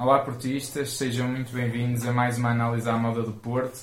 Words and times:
Olá, 0.00 0.20
portistas, 0.20 0.96
sejam 0.96 1.28
muito 1.28 1.52
bem-vindos 1.52 2.06
a 2.06 2.12
mais 2.14 2.38
uma 2.38 2.52
análise 2.52 2.88
à 2.88 2.96
moda 2.96 3.22
do 3.22 3.32
Porto. 3.32 3.78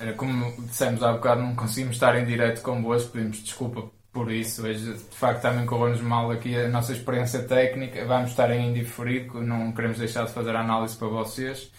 Eh, 0.00 0.10
como 0.14 0.52
dissemos 0.62 1.00
há 1.00 1.12
bocado, 1.12 1.42
não 1.42 1.54
conseguimos 1.54 1.94
estar 1.94 2.18
em 2.18 2.24
direto 2.24 2.60
convosco, 2.60 3.12
pedimos 3.12 3.38
desculpa 3.38 3.88
por 4.12 4.32
isso. 4.32 4.66
Hoje, 4.66 4.94
de 4.94 5.16
facto, 5.16 5.42
também 5.42 5.64
correu-nos 5.64 6.00
mal 6.00 6.32
aqui 6.32 6.56
a 6.56 6.68
nossa 6.68 6.92
experiência 6.92 7.44
técnica. 7.44 8.04
Vamos 8.04 8.30
estar 8.30 8.50
em 8.50 8.68
indiferido, 8.68 9.40
não 9.40 9.70
queremos 9.70 9.98
deixar 9.98 10.24
de 10.24 10.32
fazer 10.32 10.56
a 10.56 10.60
análise 10.60 10.96
para 10.96 11.06
vocês. 11.06 11.70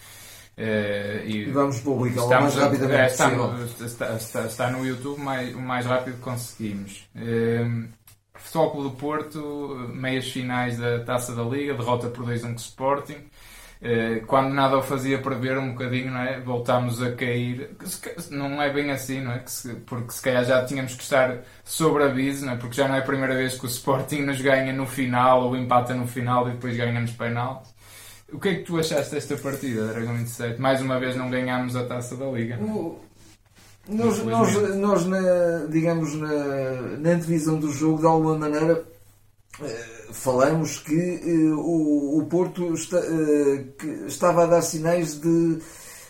Uh, 0.56 1.20
e, 1.26 1.48
e, 1.48 1.50
vamos 1.52 1.80
publicá-lo 1.80 2.28
o 2.28 2.30
mais 2.30 2.54
rapidamente 2.54 2.98
é, 2.98 3.06
está, 3.08 3.30
está, 3.84 4.14
está, 4.14 4.46
está, 4.46 4.70
no 4.70 4.86
YouTube 4.86 5.20
mais, 5.20 5.54
o 5.54 5.60
mais 5.60 5.84
rápido 5.84 6.14
que 6.14 6.22
conseguimos. 6.22 7.06
Uh, 7.14 7.88
Futebol 8.38 8.70
Clube 8.70 8.90
do 8.90 8.96
Porto, 8.96 9.90
meias 9.92 10.30
finais 10.30 10.78
da 10.78 11.00
Taça 11.00 11.34
da 11.34 11.42
Liga, 11.42 11.74
derrota 11.74 12.08
por 12.08 12.24
2-1 12.24 12.42
com 12.42 12.54
Sporting. 12.54 13.18
Uh, 13.80 14.26
quando 14.26 14.52
nada 14.52 14.76
o 14.76 14.82
fazia 14.82 15.20
prever 15.20 15.56
um 15.56 15.70
bocadinho, 15.70 16.10
não 16.10 16.20
é? 16.20 16.40
voltámos 16.40 17.00
a 17.00 17.12
cair. 17.12 17.70
Não 18.30 18.60
é 18.60 18.72
bem 18.72 18.90
assim, 18.90 19.20
não 19.20 19.32
é? 19.32 19.44
Porque 19.86 20.10
se 20.10 20.20
calhar 20.20 20.44
já 20.44 20.64
tínhamos 20.64 20.94
que 20.94 21.02
estar 21.02 21.44
sobre 21.64 22.02
aviso, 22.02 22.44
não 22.44 22.54
é? 22.54 22.56
porque 22.56 22.74
já 22.74 22.88
não 22.88 22.96
é 22.96 22.98
a 22.98 23.02
primeira 23.02 23.36
vez 23.36 23.56
que 23.56 23.66
o 23.66 23.68
Sporting 23.68 24.22
nos 24.22 24.40
ganha 24.40 24.72
no 24.72 24.86
final 24.86 25.44
ou 25.44 25.56
empata 25.56 25.94
no 25.94 26.08
final 26.08 26.48
e 26.48 26.52
depois 26.52 26.76
ganha 26.76 27.00
nos 27.00 27.12
penaltis. 27.12 27.72
O 28.32 28.38
que 28.38 28.48
é 28.48 28.54
que 28.56 28.62
tu 28.62 28.78
achaste 28.78 29.14
desta 29.14 29.36
partida, 29.36 29.86
Dragão 29.86 30.14
27? 30.16 30.60
Mais 30.60 30.82
uma 30.82 30.98
vez 30.98 31.16
não 31.16 31.30
ganhámos 31.30 31.74
a 31.76 31.84
taça 31.84 32.14
da 32.16 32.26
Liga. 32.26 32.58
O, 32.60 33.00
nós, 33.88 34.22
nós, 34.22 34.76
nós 34.76 35.06
na, 35.06 35.66
digamos, 35.70 36.14
na, 36.14 36.98
na 36.98 37.10
antevisão 37.10 37.58
do 37.58 37.72
jogo, 37.72 38.00
de 38.00 38.06
alguma 38.06 38.36
maneira, 38.36 38.84
eh, 39.62 40.08
falamos 40.12 40.78
que 40.78 40.94
eh, 40.94 41.54
o, 41.54 42.18
o 42.18 42.26
Porto 42.26 42.74
está, 42.74 42.98
eh, 42.98 43.64
estava 44.06 44.44
a 44.44 44.46
dar 44.46 44.62
sinais 44.62 45.20
de, 45.20 45.56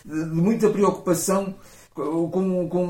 de, 0.05 0.25
de 0.25 0.35
muita 0.35 0.69
preocupação 0.69 1.55
com, 1.93 2.69
com 2.69 2.85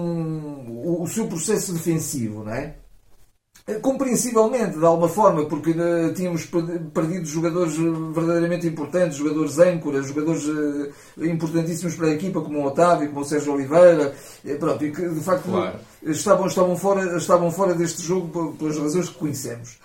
o, 0.67 1.03
o 1.03 1.07
seu 1.07 1.27
processo 1.27 1.73
defensivo, 1.73 2.43
não 2.43 2.53
é? 2.53 2.75
Compreensivelmente, 3.75 4.77
de 4.77 4.85
alguma 4.85 5.07
forma, 5.09 5.45
porque 5.45 5.71
uh, 5.71 6.13
tínhamos 6.13 6.45
perdido 6.93 7.25
jogadores 7.25 7.75
verdadeiramente 7.75 8.67
importantes, 8.67 9.17
jogadores 9.17 9.59
âncoras, 9.59 10.07
jogadores 10.07 10.43
importantíssimos 11.17 11.95
para 11.95 12.07
a 12.07 12.11
equipa, 12.11 12.41
como 12.41 12.59
o 12.59 12.65
Otávio, 12.65 13.09
como 13.09 13.21
o 13.21 13.25
Sérgio 13.25 13.53
Oliveira, 13.53 14.13
e, 14.43 14.55
pronto, 14.55 14.83
e 14.85 14.91
que 14.91 15.07
de 15.07 15.21
facto 15.21 15.49
claro. 15.49 15.79
estavam, 16.03 16.47
estavam, 16.47 16.77
fora, 16.77 17.17
estavam 17.17 17.51
fora 17.51 17.73
deste 17.73 18.01
jogo 18.01 18.53
pelas 18.57 18.77
razões 18.77 19.09
que 19.09 19.15
conhecemos. 19.15 19.77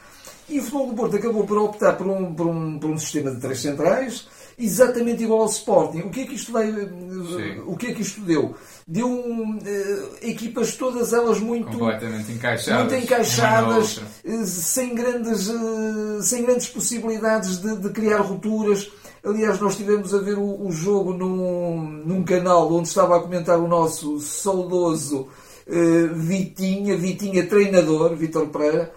E 0.48 0.58
o 0.58 0.62
Futebol 0.62 0.88
do 0.88 0.94
Porto 0.94 1.16
acabou 1.16 1.44
por 1.44 1.58
optar 1.58 1.94
por 1.94 2.06
um, 2.06 2.34
por 2.34 2.46
um, 2.46 2.78
por 2.78 2.90
um 2.90 2.98
sistema 2.98 3.30
de 3.30 3.40
três 3.40 3.60
centrais, 3.60 4.28
exatamente 4.58 5.22
igual 5.22 5.42
ao 5.42 5.48
Sporting. 5.48 6.00
O 6.00 6.10
que 6.10 6.20
é 6.22 6.26
que 6.26 6.34
isto 6.34 6.52
veio, 6.52 7.64
o 7.66 7.76
que 7.76 7.88
é 7.88 7.94
que 7.94 8.02
isto 8.02 8.20
deu? 8.20 8.54
Deu 8.86 9.08
um, 9.08 9.56
uh, 9.56 10.16
equipas 10.20 10.76
todas 10.76 11.12
elas 11.12 11.40
muito 11.40 11.66
completamente 11.68 12.32
encaixadas, 12.32 12.92
muito 12.92 13.04
encaixadas 13.04 13.96
uh, 13.96 14.44
sem 14.44 14.94
grandes 14.94 15.48
uh, 15.48 16.22
sem 16.22 16.44
grandes 16.44 16.68
possibilidades 16.68 17.58
de, 17.58 17.76
de, 17.76 17.88
criar 17.90 18.20
rupturas. 18.20 18.90
Aliás, 19.24 19.58
nós 19.58 19.72
estivemos 19.72 20.12
a 20.14 20.18
ver 20.18 20.36
o, 20.36 20.66
o, 20.66 20.70
jogo 20.70 21.14
num, 21.14 21.80
num 22.04 22.22
canal 22.22 22.70
onde 22.70 22.88
estava 22.88 23.16
a 23.16 23.20
comentar 23.20 23.58
o 23.58 23.66
nosso 23.66 24.20
saudoso 24.20 25.28
Vitinha, 26.14 26.94
Vitinha 26.94 27.46
treinador, 27.46 28.14
Vitor 28.14 28.48
Pereira. 28.48 28.92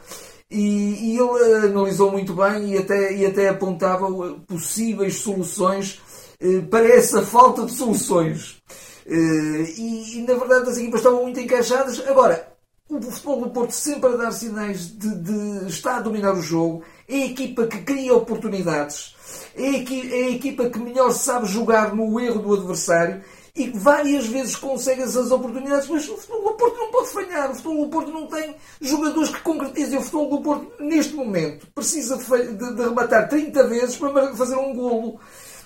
E, 0.49 1.13
e, 1.13 1.17
ele 1.17 1.67
analisou 1.67 2.11
muito 2.11 2.33
bem 2.33 2.73
e 2.73 2.77
até, 2.77 3.13
e 3.13 3.25
até 3.25 3.49
apontava 3.49 4.07
possíveis 4.47 5.15
soluções 5.15 6.01
eh, 6.39 6.61
para 6.61 6.87
essa 6.87 7.21
falta 7.21 7.65
de 7.65 7.73
soluções. 7.73 8.61
Eh, 9.05 9.73
e, 9.77 10.19
e, 10.19 10.25
na 10.27 10.35
verdade 10.35 10.69
as 10.69 10.77
equipas 10.77 11.01
estavam 11.01 11.23
muito 11.23 11.39
encaixadas. 11.39 11.99
Agora, 12.07 12.47
o 12.89 13.01
futebol 13.01 13.41
do 13.41 13.49
Porto 13.49 13.71
sempre 13.71 14.13
a 14.13 14.15
dar 14.15 14.31
sinais 14.31 14.87
de, 14.87 15.15
de 15.15 15.67
estar 15.67 15.97
a 15.97 16.01
dominar 16.01 16.33
o 16.33 16.41
jogo, 16.41 16.83
é 17.07 17.15
a 17.15 17.25
equipa 17.25 17.67
que 17.67 17.81
cria 17.81 18.13
oportunidades, 18.13 19.15
é 19.53 19.67
a, 19.67 19.73
é 19.73 20.23
a 20.27 20.29
equipa 20.31 20.69
que 20.69 20.79
melhor 20.79 21.11
sabe 21.11 21.45
jogar 21.45 21.93
no 21.93 22.17
erro 22.19 22.41
do 22.41 22.53
adversário 22.53 23.21
e 23.57 23.71
várias 23.71 24.27
vezes 24.27 24.55
consegue 24.55 25.01
essas 25.01 25.31
oportunidades, 25.31 25.89
mas 25.89 26.07
o 26.07 26.15
futebol 26.15 26.51
do 26.51 26.57
Porto 26.57 26.77
não 26.77 26.91
pode 26.91 27.09
falhar. 27.09 27.49
O 27.49 27.55
futebol 27.55 27.85
do 27.85 27.89
Porto 27.89 28.11
não 28.11 28.27
tem 28.27 28.55
jogadores 28.79 29.29
que 29.29 29.41
concretizem. 29.41 29.97
O 29.97 30.01
futebol 30.03 30.29
do 30.29 30.41
Porto, 30.43 30.83
neste 30.83 31.15
momento, 31.15 31.65
precisa 31.73 32.17
de, 32.17 32.53
de, 32.53 32.75
de 32.75 32.81
rematar 32.83 33.27
30 33.27 33.67
vezes 33.67 33.97
para 33.97 34.35
fazer 34.35 34.55
um 34.57 34.75
golo. 34.75 35.19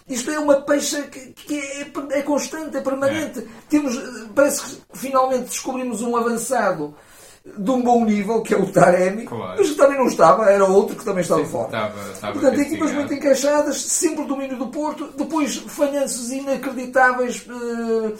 Isto 0.07 0.31
é 0.31 0.39
uma 0.39 0.61
peixa 0.61 1.01
que, 1.03 1.33
que 1.33 1.59
é, 1.59 1.91
é, 2.11 2.21
constante, 2.21 2.77
é 2.77 2.81
permanente. 2.81 3.39
É. 3.39 3.43
Temos, 3.69 3.97
parece 4.33 4.63
que 4.63 4.81
finalmente 4.93 5.49
descobrimos 5.49 6.01
um 6.01 6.15
avançado 6.15 6.95
de 7.43 7.71
um 7.71 7.81
bom 7.81 8.05
nível, 8.05 8.41
que 8.41 8.53
é 8.53 8.57
o 8.57 8.67
Taremi, 8.67 9.25
claro. 9.25 9.55
mas 9.57 9.73
também 9.73 9.97
não 9.97 10.05
estava, 10.05 10.45
era 10.45 10.63
outro 10.63 10.95
que 10.95 11.03
também 11.03 11.21
estava 11.21 11.43
Sim, 11.43 11.51
fora. 11.51 11.65
Estava, 11.65 12.11
estava 12.11 12.33
Portanto, 12.33 12.61
equipas 12.61 12.91
muito 12.91 13.13
encaixadas, 13.15 13.81
sempre 13.81 14.23
o 14.23 14.27
domínio 14.27 14.57
do 14.57 14.67
Porto, 14.67 15.09
depois 15.17 15.55
falhanços 15.55 16.31
inacreditáveis, 16.31 17.47
uh, 17.47 18.13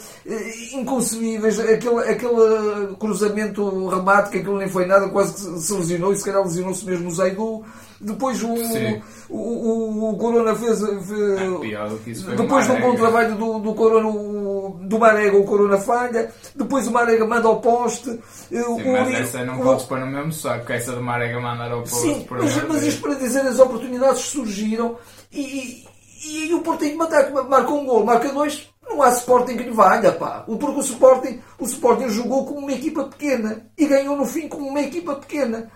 inconcebíveis, 0.76 1.60
aquele, 1.60 2.00
aquele 2.10 2.96
cruzamento 2.98 3.86
remate, 3.86 4.30
que 4.30 4.38
aquilo 4.38 4.58
nem 4.58 4.68
foi 4.68 4.86
nada, 4.86 5.08
quase 5.08 5.34
que 5.34 5.60
se 5.60 5.72
lesionou, 5.72 6.12
e 6.12 6.16
se 6.16 6.24
calhar 6.24 6.42
lesionou-se 6.42 6.84
mesmo 6.84 7.08
o 7.08 7.12
Zeidu. 7.12 7.64
Depois 8.02 8.42
o, 8.42 8.52
o, 9.30 9.38
o, 9.38 10.10
o, 10.10 10.16
Corona 10.16 10.56
fez. 10.56 10.80
fez 10.80 12.26
ah, 12.26 12.34
depois 12.34 12.66
de 12.66 12.72
um 12.72 12.80
bom 12.80 12.96
trabalho 12.96 13.36
do, 13.36 13.60
do 13.60 13.74
Corona, 13.74 14.08
o, 14.08 14.80
do 14.82 14.98
Marega, 14.98 15.36
o 15.36 15.44
Corona 15.44 15.78
falha. 15.78 16.28
Depois 16.56 16.88
o 16.88 16.90
Marega 16.90 17.24
manda 17.24 17.46
ao 17.46 17.60
poste. 17.60 18.18
Sim, 18.32 18.60
o, 18.60 18.74
mas 19.12 19.20
o, 19.20 19.36
essa 19.36 19.44
não 19.44 19.58
podes 19.58 19.84
pôr 19.84 20.00
no 20.00 20.06
mesmo 20.06 20.32
saco, 20.32 20.66
que 20.66 20.72
essa 20.72 20.92
do 20.92 21.02
Marega 21.02 21.40
mandar 21.40 21.70
ao 21.70 21.80
poste. 21.80 22.00
Sim, 22.00 22.26
mas, 22.30 22.68
mas 22.68 22.82
isto 22.82 23.02
para 23.02 23.14
dizer, 23.14 23.40
as 23.40 23.58
oportunidades 23.58 24.20
surgiram 24.20 24.96
e, 25.30 25.84
e, 26.24 26.46
e 26.48 26.54
o 26.54 26.60
Porto 26.60 26.80
tem 26.80 26.90
que 26.90 26.96
mandar, 26.96 27.30
marca 27.30 27.70
um 27.72 27.84
gol, 27.84 28.04
marca 28.04 28.28
dois. 28.32 28.68
Não 28.82 29.00
há 29.00 29.10
Sporting 29.10 29.56
que 29.56 29.62
lhe 29.62 29.70
valha, 29.70 30.12
pá. 30.12 30.40
Porque 30.40 30.66
o 30.66 30.80
Sporting, 30.80 31.40
o 31.58 31.64
Sporting 31.64 32.08
jogou 32.08 32.44
como 32.44 32.60
uma 32.60 32.72
equipa 32.72 33.04
pequena 33.04 33.64
e 33.78 33.86
ganhou 33.86 34.16
no 34.16 34.26
fim 34.26 34.48
como 34.48 34.68
uma 34.68 34.80
equipa 34.80 35.14
pequena. 35.14 35.70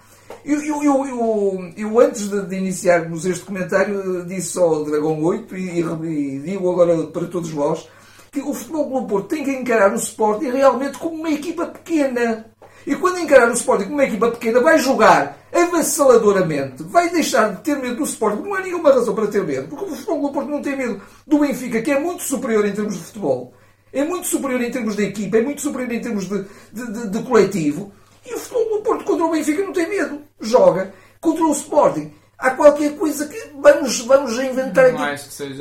Eu, 0.45 0.61
eu, 0.61 0.83
eu, 0.83 1.07
eu, 1.07 1.73
eu 1.77 2.01
antes 2.01 2.29
de, 2.29 2.43
de, 2.47 2.57
iniciarmos 2.57 3.25
este 3.25 3.45
comentário, 3.45 4.25
disse 4.25 4.59
ao 4.59 4.85
Dragão 4.85 5.23
8 5.23 5.57
e, 5.57 5.81
e, 5.81 6.39
digo 6.41 6.71
agora 6.71 7.07
para 7.07 7.27
todos 7.27 7.51
vós 7.51 7.89
que 8.33 8.41
o 8.41 8.53
Futebol 8.53 8.91
Clube 8.91 9.09
Porto 9.09 9.29
tem 9.29 9.45
que 9.45 9.51
encarar 9.51 9.93
o 9.93 9.97
Sporting 9.97 10.51
realmente 10.51 10.99
como 10.99 11.17
uma 11.17 11.31
equipa 11.31 11.67
pequena. 11.67 12.47
E 12.87 12.95
quando 12.95 13.19
encarar 13.19 13.51
o 13.51 13.55
Sporting 13.55 13.85
como 13.85 13.97
uma 13.97 14.05
equipa 14.05 14.31
pequena, 14.31 14.61
vai 14.61 14.79
jogar 14.79 15.39
avassaladoramente, 15.53 16.83
vai 16.85 17.11
deixar 17.11 17.55
de 17.55 17.63
ter 17.63 17.77
medo 17.79 17.97
do 17.97 18.05
Sporting, 18.05 18.43
não 18.43 18.55
há 18.55 18.61
nenhuma 18.61 18.93
razão 18.93 19.15
para 19.15 19.27
ter 19.27 19.43
medo, 19.43 19.69
porque 19.69 19.85
o 19.85 19.89
Futebol 19.89 20.21
Clube 20.21 20.35
Porto 20.35 20.51
não 20.51 20.63
tem 20.63 20.77
medo 20.77 21.01
do 21.27 21.39
Benfica, 21.39 21.83
que 21.83 21.91
é 21.91 21.99
muito 21.99 22.23
superior 22.23 22.65
em 22.65 22.73
termos 22.73 22.95
de 22.95 23.03
futebol, 23.03 23.53
é 23.93 24.05
muito 24.05 24.27
superior 24.27 24.61
em 24.61 24.71
termos 24.71 24.95
de 24.95 25.05
equipa, 25.05 25.39
é 25.39 25.43
muito 25.43 25.63
superior 25.63 25.91
em 25.91 26.01
termos 26.01 26.29
de, 26.29 26.45
de, 26.73 26.93
de, 26.93 27.09
de 27.09 27.23
coletivo. 27.23 27.93
E 28.25 28.35
o 28.35 28.39
futebol 28.39 28.79
do 28.79 28.83
Porto 28.83 29.05
contra 29.05 29.25
o 29.25 29.31
Benfica 29.31 29.63
não 29.63 29.73
tem 29.73 29.89
medo. 29.89 30.21
Joga. 30.41 30.93
Contra 31.21 31.45
o 31.45 31.53
Sporting. 31.53 32.13
Há 32.37 32.51
qualquer 32.51 32.97
coisa 32.97 33.27
que 33.27 33.41
vamos, 33.59 34.01
vamos 34.01 34.39
inventar 34.39 34.87
aqui. 34.87 35.03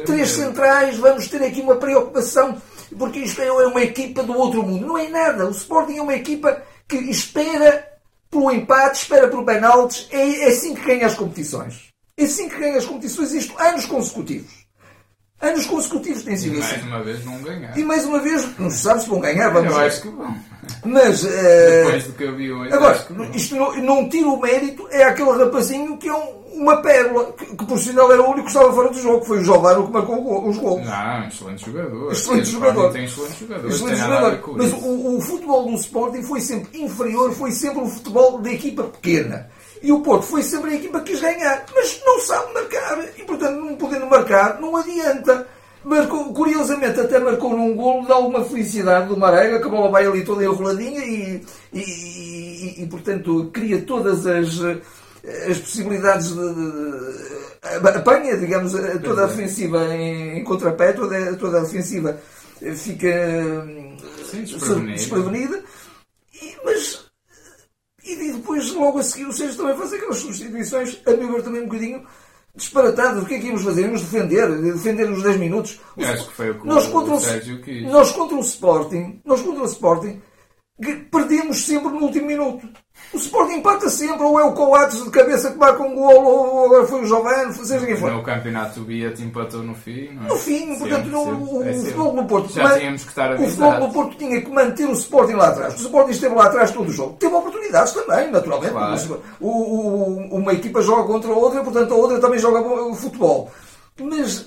Três 0.04 0.30
centrais, 0.32 0.98
vamos 0.98 1.28
ter 1.28 1.42
aqui 1.44 1.62
uma 1.62 1.76
preocupação, 1.76 2.62
porque 2.98 3.20
isto 3.20 3.42
é 3.42 3.50
uma 3.68 3.82
equipa 3.82 4.24
do 4.24 4.36
outro 4.38 4.64
mundo. 4.64 4.86
Não 4.86 4.98
é 4.98 5.08
nada. 5.08 5.48
O 5.48 5.52
Sporting 5.52 5.98
é 5.98 6.02
uma 6.02 6.16
equipa 6.16 6.62
que 6.88 6.98
espera 6.98 7.88
pelo 8.30 8.52
empate, 8.52 9.02
espera 9.02 9.28
pelo 9.28 9.46
penaltis. 9.46 10.08
É, 10.12 10.44
é 10.44 10.48
assim 10.50 10.76
que 10.76 10.86
ganha 10.86 11.08
as 11.08 11.16
competições. 11.16 11.90
É 12.18 12.26
assim 12.26 12.48
que 12.50 12.58
ganha 12.58 12.78
as 12.78 12.86
competições, 12.86 13.34
isto 13.34 13.60
anos 13.60 13.86
consecutivos. 13.86 14.66
Anos 15.42 15.66
consecutivos 15.66 16.24
tem 16.24 16.38
sido 16.38 16.60
assim. 16.60 16.76
E 16.76 16.84
mais 16.84 16.86
uma 16.86 17.04
vez 17.04 17.26
não 17.26 17.42
ganhar. 17.42 17.78
E 17.78 17.84
mais 17.84 18.06
uma 18.06 18.20
vez, 18.20 18.60
não 18.60 18.70
se 18.70 18.78
sabe 18.78 19.02
se 19.02 19.10
vão 19.10 19.20
ganhar, 19.20 19.50
vamos 19.50 19.72
Eu 19.72 19.80
acho 19.80 20.02
que 20.02 20.08
vão. 20.10 20.36
Mas. 20.86 21.24
Uh, 21.24 21.28
Depois 21.28 22.04
do 22.06 22.14
que 22.14 22.24
eu 22.24 22.36
vi 22.36 22.52
hoje. 22.52 22.74
Agora, 22.74 23.08
isto 23.34 23.56
não, 23.56 23.76
não 23.82 24.10
tira 24.10 24.30
o 24.30 24.42
mérito, 24.42 24.88
é 24.92 25.04
aquele 25.04 25.32
rapazinho 25.32 25.98
que 25.98 26.08
é 26.08 26.14
um, 26.14 26.45
uma 26.56 26.78
pérola, 26.78 27.34
que, 27.34 27.46
que, 27.46 27.66
por 27.66 27.78
sinal 27.78 28.12
era 28.12 28.22
o 28.22 28.26
único 28.26 28.44
que 28.44 28.52
estava 28.52 28.74
fora 28.74 28.90
do 28.90 29.00
jogo, 29.00 29.26
foi 29.26 29.40
o 29.40 29.44
Jovaro 29.44 29.86
que 29.86 29.92
marcou 29.92 30.50
os 30.50 30.58
gols. 30.58 30.86
Não, 30.86 31.28
excelente 31.28 31.66
jogador. 31.66 32.12
Excelente 32.12 32.50
jogador. 32.50 32.92
Tem 32.92 33.06
excelente 33.06 33.40
jogador. 33.40 33.68
Excelente 33.68 33.98
jogador. 33.98 34.58
Mas 34.58 34.74
o, 34.74 35.18
o 35.18 35.22
futebol 35.22 35.66
do 35.66 35.76
Sporting 35.76 36.24
foi 36.24 36.42
sempre 36.42 36.82
inferior, 36.82 37.32
foi 37.34 37.52
sempre 37.52 37.80
um 37.80 37.90
futebol 37.90 38.42
de 38.42 38.54
equipa 38.54 38.84
pequena. 38.84 39.50
E 39.82 39.92
o 39.92 40.00
Porto 40.00 40.24
foi 40.24 40.42
sempre 40.42 40.72
a 40.72 40.76
equipa 40.76 41.00
que 41.02 41.12
quis 41.12 41.22
ganhar, 41.22 41.64
mas 41.76 42.02
não 42.06 42.20
sabe 42.20 42.54
marcar. 42.54 43.06
E 43.18 43.24
portanto, 43.24 43.60
não 43.60 43.76
podendo 43.76 44.08
marcar, 44.08 44.60
não 44.60 44.76
adianta. 44.76 45.48
Marcou, 45.84 46.34
curiosamente, 46.34 47.00
até 47.00 47.20
marcou 47.20 47.56
num 47.56 47.76
golo 47.76 48.08
de 48.08 48.12
alguma 48.12 48.44
felicidade 48.44 49.08
do 49.08 49.16
Marega, 49.16 49.60
que 49.60 49.68
a 49.68 49.70
bola 49.70 49.92
vai 49.92 50.08
ali 50.08 50.26
toda 50.26 50.44
enroladinha 50.44 51.06
e, 51.06 51.46
e, 51.72 51.80
e, 51.80 52.84
e 52.84 52.88
portanto, 52.88 53.52
cria 53.54 53.80
todas 53.84 54.26
as, 54.26 54.60
as 55.50 55.58
possibilidades 55.58 56.28
de, 56.30 57.82
de, 57.82 57.88
apanha, 57.88 58.38
digamos, 58.38 58.74
toda 59.04 59.24
a 59.24 59.28
defensiva 59.28 59.96
em, 59.96 60.40
em 60.40 60.44
contrapé, 60.44 60.94
toda, 60.94 61.36
toda 61.38 61.60
a 61.60 61.64
defensiva 61.64 62.20
fica 62.76 63.66
Sim, 64.30 64.44
desprevenida. 64.44 64.94
desprevenida. 64.94 65.64
E, 66.42 66.56
mas 66.64 67.06
e 68.06 68.34
depois 68.34 68.72
logo 68.72 69.00
a 69.00 69.04
seguir 69.04 69.26
o 69.26 69.34
Sérgio 69.34 69.58
também 69.58 69.76
faz 69.76 69.94
aquelas 69.94 70.18
substituições, 70.18 71.02
a 71.06 71.12
meu 71.12 71.34
ver 71.34 71.42
também 71.42 71.62
um 71.62 71.66
bocadinho 71.66 72.06
disparatadas. 72.56 73.24
O 73.24 73.26
que 73.26 73.34
é 73.34 73.40
que 73.40 73.48
íamos 73.48 73.64
fazer? 73.64 73.82
Íamos 73.82 74.02
defender, 74.02 74.62
defender 74.62 75.10
nos 75.10 75.24
10 75.24 75.38
minutos. 75.38 75.80
Acho 75.98 76.28
que 76.28 76.34
foi 76.34 76.52
o 76.52 76.60
que 76.60 76.68
nós 76.68 76.86
o 76.86 76.92
contra 76.92 77.16
o, 77.16 77.20
Sérgio 77.20 77.62
quis. 77.62 77.84
nós 77.84 78.12
contra 78.12 78.38
o 78.38 78.42
Sporting, 78.42 79.22
nós 79.26 79.42
contra 79.42 79.64
o 79.64 79.66
Sporting, 79.66 80.22
perdemos 81.12 81.66
sempre 81.66 81.90
no 81.90 82.02
último 82.04 82.28
minuto. 82.28 82.68
O 83.14 83.18
Sporting 83.18 83.56
empata 83.56 83.90
sempre, 83.90 84.24
ou 84.24 84.40
é 84.40 84.44
o 84.44 84.54
Coates 84.54 85.04
de 85.04 85.10
cabeça 85.10 85.52
que 85.52 85.58
marca 85.58 85.84
um 85.84 85.96
gol, 85.96 86.24
ou 86.26 86.66
agora 86.66 86.88
foi 86.88 87.02
o 87.02 87.06
Giovanni, 87.06 87.54
seja 87.54 87.86
quem 87.86 87.96
for. 87.96 88.12
No 88.12 88.24
campeonato 88.24 88.82
o 88.82 88.84
Biat 88.84 89.22
empatou 89.22 89.62
no 89.64 89.76
fim, 89.76 90.10
não 90.14 90.26
é? 90.26 90.30
No 90.30 90.36
fim, 90.38 90.60
Sempre, 90.60 90.80
portanto, 90.80 91.04
sempre. 91.04 91.14
o, 91.16 91.64
É 91.64 91.72
o 91.72 91.74
futebol 91.82 92.14
do 92.14 92.26
Porto. 92.26 92.52
Já 92.54 92.64
mas 92.64 92.78
tínhamos 92.80 93.04
que 93.04 93.10
estar 93.10 93.34
O 93.36 93.38
futebol 93.38 93.56
do 93.58 93.66
avisados. 93.76 93.94
Porto 93.94 94.18
tinha 94.18 94.42
que 94.42 94.50
manter 94.50 94.86
o 94.88 94.94
Sporting 94.94 95.34
lá 95.34 95.48
atrás. 95.50 95.74
O 95.76 95.78
Sporting 95.78 96.12
esteve 96.12 96.36
lá 96.36 96.46
atrás 96.46 96.72
todo 96.72 96.90
o 96.90 96.92
jogo. 96.92 97.14
Teve 97.20 97.34
oportunidades 97.36 97.94
também, 97.94 98.32
naturalmente. 98.32 98.72
Claro. 98.74 99.24
O- 99.40 99.48
o- 99.50 100.36
uma 100.38 100.54
equipa 100.54 100.82
joga 100.82 101.04
contra 101.04 101.32
a 101.32 101.36
outra, 101.36 101.64
portanto 101.64 101.94
a 101.94 101.98
outra 101.98 102.20
também 102.20 102.40
joga 102.40 102.62
bo- 102.62 102.94
futebol. 102.96 103.52
Mas 104.02 104.46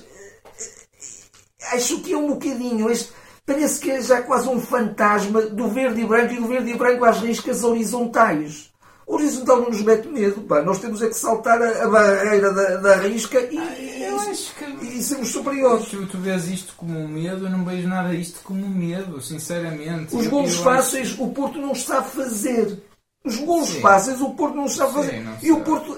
eh, 0.59 1.75
acho 1.75 2.01
que 2.01 2.13
é 2.13 2.17
um 2.17 2.27
bocadinho. 2.29 2.89
Este, 2.89 3.11
parece 3.49 3.79
que 3.79 3.89
é 3.89 3.99
já 3.99 4.21
quase 4.21 4.47
um 4.47 4.61
fantasma 4.61 5.41
do 5.41 5.67
verde 5.69 6.01
e 6.01 6.05
branco 6.05 6.33
e 6.33 6.37
do 6.37 6.47
verde 6.47 6.69
e 6.69 6.77
branco 6.77 7.03
às 7.03 7.19
riscas 7.19 7.63
horizontais. 7.63 8.69
O 9.07 9.15
horizontal 9.15 9.61
não 9.61 9.69
nos 9.69 9.81
mete 9.81 10.07
medo, 10.07 10.41
pá. 10.41 10.61
Nós 10.61 10.77
temos 10.77 11.01
é 11.01 11.07
que 11.07 11.15
saltar 11.15 11.59
a, 11.59 11.87
barreira 11.87 12.53
da, 12.53 12.77
da 12.77 12.95
risca 12.97 13.39
e, 13.39 14.05
acho 14.05 14.53
que 14.53 14.85
e 14.85 15.01
sermos 15.01 15.29
superiores. 15.29 15.87
tu, 15.87 16.05
tu 16.05 16.19
vês 16.19 16.47
isto 16.47 16.75
como 16.77 16.99
um 16.99 17.07
medo, 17.07 17.47
eu 17.47 17.49
não 17.49 17.65
vejo 17.65 17.87
nada 17.87 18.13
isto 18.13 18.39
como 18.43 18.63
um 18.63 18.69
medo, 18.69 19.19
sinceramente. 19.19 20.15
Os 20.15 20.27
eu 20.27 20.47
fáceis 20.63 21.17
o 21.17 21.29
Porto 21.29 21.59
não 21.59 21.71
está 21.71 21.99
a 21.99 22.03
fazer. 22.03 22.83
Os 23.25 23.35
golos 23.37 23.69
Sim. 23.69 23.81
fáceis 23.81 24.21
o 24.21 24.29
Porto 24.35 24.55
não 24.55 24.65
está 24.65 24.85
a 24.85 24.87
Sim, 24.89 24.93
fazer. 24.93 25.21
não 25.21 25.37
e 25.41 25.51
o. 25.51 25.61
Porto, 25.61 25.97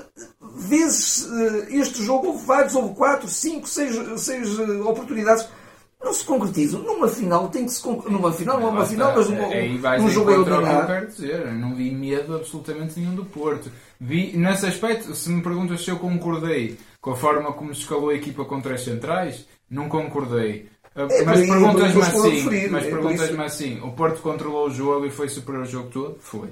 vezes 0.55 1.27
eh, 1.29 1.67
este 1.71 2.03
jogo, 2.03 2.27
houve 2.27 2.45
vários, 2.45 2.75
houve 2.75 2.95
quatro, 2.95 3.27
cinco, 3.27 3.67
seis, 3.67 3.93
seis 4.21 4.57
eh, 4.57 4.71
oportunidades. 4.83 5.45
Não 6.03 6.13
se 6.13 6.25
concretizam. 6.25 6.81
Numa 6.81 7.07
final 7.07 7.49
tem 7.49 7.65
que 7.65 7.71
se. 7.71 7.87
Numa 7.87 8.31
final, 8.31 8.59
não 8.59 8.67
é 8.67 8.71
uma 8.71 8.85
final, 8.85 9.13
mas 9.15 9.29
Aí 9.29 9.77
vais 9.77 10.03
de 10.03 10.11
jogo 10.11 10.31
encontro 10.31 10.55
ao 10.55 10.61
que 10.61 10.69
eu 10.69 10.85
quero 10.85 11.07
dizer. 11.07 11.39
Eu 11.47 11.53
não 11.53 11.75
vi 11.75 11.91
medo 11.91 12.35
absolutamente 12.35 12.99
nenhum 12.99 13.15
do 13.15 13.25
Porto. 13.25 13.71
Vi, 13.99 14.35
nesse 14.35 14.65
aspecto, 14.65 15.13
se 15.13 15.29
me 15.29 15.41
perguntas 15.41 15.83
se 15.83 15.91
eu 15.91 15.99
concordei 15.99 16.77
com 16.99 17.11
a 17.11 17.15
forma 17.15 17.53
como 17.53 17.73
se 17.73 17.81
escalou 17.81 18.09
a 18.09 18.15
equipa 18.15 18.43
contra 18.45 18.73
as 18.75 18.81
centrais, 18.83 19.45
não 19.69 19.87
concordei. 19.87 20.69
Uh, 20.95 21.07
É 21.09 21.23
mas 21.23 21.39
é 21.39 21.47
perguntas-me 21.47 22.01
assim, 22.01 22.69
mas 22.69 22.85
é 22.85 22.89
perguntas-me 22.89 23.43
assim, 23.43 23.79
o 23.81 23.91
Porto 23.91 24.21
controlou 24.21 24.67
o 24.67 24.71
jogo 24.71 25.05
e 25.05 25.11
foi 25.11 25.29
superior 25.29 25.63
ao 25.63 25.69
jogo 25.69 25.89
todo? 25.89 26.17
Foi. 26.19 26.49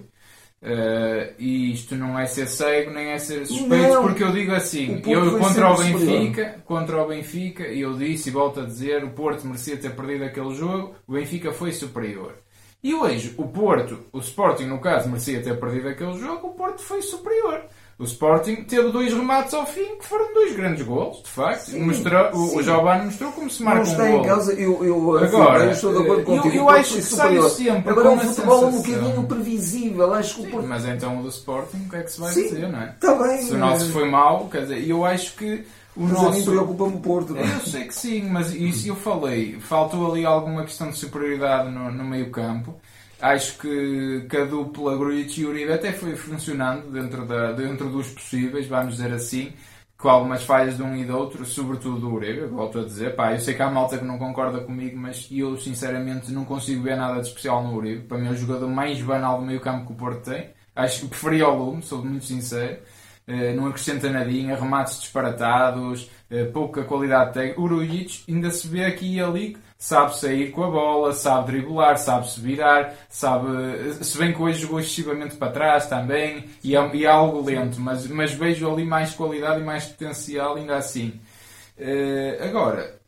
Uh, 0.62 1.34
e 1.40 1.72
isto 1.72 1.96
não 1.96 2.20
é 2.20 2.26
ser 2.26 2.46
cego 2.46 2.92
nem 2.92 3.12
é 3.12 3.18
ser 3.18 3.46
suspeito, 3.46 3.94
Não. 3.94 4.02
porque 4.02 4.22
eu 4.22 4.32
digo 4.34 4.54
assim, 4.54 5.02
eu 5.08 5.40
contra 5.40 5.72
o 5.72 5.78
sempre 5.78 6.00
superior. 6.00 6.20
Benfica, 6.20 6.64
contra 6.66 7.02
o 7.02 7.08
Benfica, 7.08 7.68
e 7.70 7.80
eu 7.80 7.98
disse 7.98 8.28
e 8.28 8.32
volto 8.34 8.60
a 8.60 8.66
dizer, 8.66 9.06
o 9.06 9.12
Porto 9.12 9.48
merecia 9.48 9.78
ter 9.78 9.96
perdido 9.96 10.26
aquele 10.26 10.54
jogo, 10.54 10.96
o 11.08 11.14
Benfica 11.14 11.54
foi 11.54 11.72
superior. 11.72 12.34
E 12.84 12.94
hoje, 12.94 13.34
o 13.38 13.48
Porto, 13.48 14.00
o 14.12 14.20
Sporting 14.20 14.66
no 14.66 14.80
caso, 14.80 15.08
merecia 15.08 15.42
ter 15.42 15.58
perdido 15.58 15.88
aquele 15.88 16.18
jogo, 16.20 16.48
o 16.48 16.54
Porto 16.54 16.82
foi 16.82 17.02
superior. 17.02 17.64
O 18.00 18.06
Sporting 18.06 18.63
teve 18.63 18.92
dois 18.94 19.13
remates 19.13 19.54
ao 19.54 19.66
fim, 19.66 19.98
que 19.98 20.06
foram 20.06 20.34
dois 20.34 20.56
grandes 20.56 20.86
golos, 20.86 21.22
de 21.22 21.30
facto. 21.30 21.66
Sim, 21.72 21.81
Mostrou, 21.84 22.31
o, 22.34 22.46
o 22.46 22.50
sim. 22.51 22.63
Giovanni 22.63 23.06
mostrou 23.07 23.31
como 23.34 23.50
se 23.50 23.62
Não 23.62 23.72
marca 23.74 23.88
um 23.90 23.92
está 23.92 24.10
em 24.10 24.22
causa, 24.24 24.54
eu, 24.54 24.86
eu, 24.86 25.18
Agora, 25.18 25.66
eu 25.66 25.72
estou 25.72 25.92
de 25.92 26.00
acordo 26.04 26.22
eu- 26.22 26.25
contigo. 26.25 26.56
eu 26.56 26.63
o 26.63 26.66
Porto 26.68 26.80
acho 26.80 26.94
que 26.96 27.01
sai 27.01 27.18
superior. 27.28 27.50
sempre 27.50 27.90
Agora 27.92 28.07
é 28.07 28.12
um 28.12 28.19
futebol 28.19 28.66
um 28.68 28.72
bocadinho 28.72 29.24
previsível. 29.28 30.13
Acho 30.13 30.36
que 30.36 30.42
o 30.42 30.50
Porto. 30.51 30.66
Mas 30.68 30.86
então 30.86 31.19
o 31.19 31.24
do 31.24 31.28
Sporting, 31.30 31.78
o 31.86 31.90
que 31.90 31.96
é 31.98 32.01
que 32.04 32.12
se 32.13 32.22
vai 32.22 32.31
Sim, 32.31 32.44
dizer, 32.44 32.69
não 32.69 32.81
é? 32.81 32.90
está 32.90 33.16
bem, 33.16 33.42
Se 33.42 33.54
o 33.54 33.57
nosso 33.57 33.84
mas- 33.86 33.94
foi 33.94 34.10
mau, 34.10 34.48
quer 34.50 34.62
dizer, 34.62 34.88
eu 34.90 35.04
acho 35.06 35.36
que 35.36 35.66
o 35.98 36.04
Mas 36.04 36.12
a 36.18 36.22
mim 36.22 36.25
nosso... 36.28 36.45
preocupa-me 36.52 36.95
o 36.95 37.00
Porto. 37.00 37.34
não 37.34 37.42
é? 37.42 37.54
Eu 37.56 37.60
sei 37.69 37.84
que 37.84 37.94
sim, 37.95 38.22
mas 38.30 38.54
isso 38.54 38.88
eu 38.88 38.95
falei. 38.95 39.57
Faltou 39.60 40.10
ali 40.10 40.25
alguma 40.25 40.63
questão 40.63 40.90
de 40.90 40.95
superioridade 40.95 41.69
no, 41.69 41.92
no 41.92 42.06
meio 42.06 42.30
campo. 42.30 42.74
Acho 43.21 43.57
que, 43.57 44.25
que 44.30 44.38
a 44.38 44.45
dupla 44.45 44.95
Grujic 44.95 45.42
e 45.42 45.45
Uribe 45.45 45.74
até 45.74 45.92
foi 45.92 46.16
funcionando 46.16 46.89
dentro, 46.89 47.25
da, 47.25 47.51
dentro 47.51 47.89
dos 47.89 48.10
possíveis, 48.10 48.66
vamos 48.66 48.95
dizer 48.95 49.12
assim, 49.12 49.51
com 49.98 50.07
algumas 50.07 50.44
falhas 50.44 50.77
de 50.77 50.83
um 50.83 50.95
e 50.95 51.04
do 51.04 51.18
outro, 51.18 51.45
sobretudo 51.45 52.00
do 52.00 52.13
Uribe, 52.13 52.45
volto 52.48 52.80
a 52.80 52.83
dizer. 52.86 53.16
Pá, 53.16 53.33
eu 53.33 53.39
sei 53.39 53.54
que 53.54 53.62
há 53.62 53.69
malta 53.69 53.98
que 53.98 54.06
não 54.06 54.18
concorda 54.18 54.62
comigo, 54.62 54.98
mas 54.98 55.27
eu 55.30 55.57
sinceramente 55.57 56.31
não 56.31 56.45
consigo 56.45 56.81
ver 56.83 56.95
nada 56.95 57.19
de 57.21 57.27
especial 57.27 57.62
no 57.62 57.75
Uribe. 57.75 58.07
Para 58.07 58.18
mim 58.18 58.27
é 58.27 58.31
o 58.31 58.38
jogador 58.38 58.69
mais 58.69 59.01
banal 59.01 59.39
do 59.39 59.45
meio 59.45 59.60
campo 59.60 59.88
que 59.88 59.92
o 59.92 59.95
Porto 59.95 60.30
tem. 60.30 60.51
Acho 60.74 61.01
que 61.01 61.07
preferia 61.10 61.44
ao 61.44 61.57
Lume, 61.57 61.83
sou 61.83 62.04
muito 62.04 62.24
sincero. 62.24 62.80
Eh, 63.27 63.54
não 63.54 63.68
acrescenta 63.68 64.10
nadinha, 64.10 64.56
remates 64.56 65.01
disparatados, 65.01 66.10
eh, 66.31 66.45
pouca 66.45 66.83
qualidade 66.83 67.33
técnica. 67.33 67.60
O 67.60 67.66
Grujic 67.66 68.24
ainda 68.30 68.50
se 68.50 68.68
vê 68.68 68.86
aqui 68.86 69.16
e 69.16 69.21
ali 69.21 69.57
sabe 69.80 70.18
sair 70.18 70.52
com 70.52 70.64
a 70.66 70.70
bola, 70.70 71.14
sabe 71.14 71.54
driblar, 71.54 71.98
sabe 71.98 72.30
se 72.30 72.40
virar, 72.42 72.94
sabe. 73.10 73.94
Se 74.04 74.18
bem 74.18 74.34
que 74.34 74.42
hoje 74.42 74.60
jogou 74.62 74.80
excessivamente 74.80 75.38
para 75.38 75.52
trás 75.54 75.88
também 75.88 76.50
e 76.64 76.76
é, 76.76 76.96
e 76.96 77.06
é 77.06 77.08
algo 77.10 77.42
lento, 77.42 77.80
mas, 77.80 78.06
mas 78.08 78.34
vejo 78.34 78.70
ali 78.72 78.84
mais 78.86 79.14
qualidade 79.16 79.62
e 79.62 79.64
mais 79.64 79.86
potencial 79.86 80.58
ainda 80.58 80.76
assim. 80.76 81.20
Eh, 81.78 82.38
agora, 82.42 83.00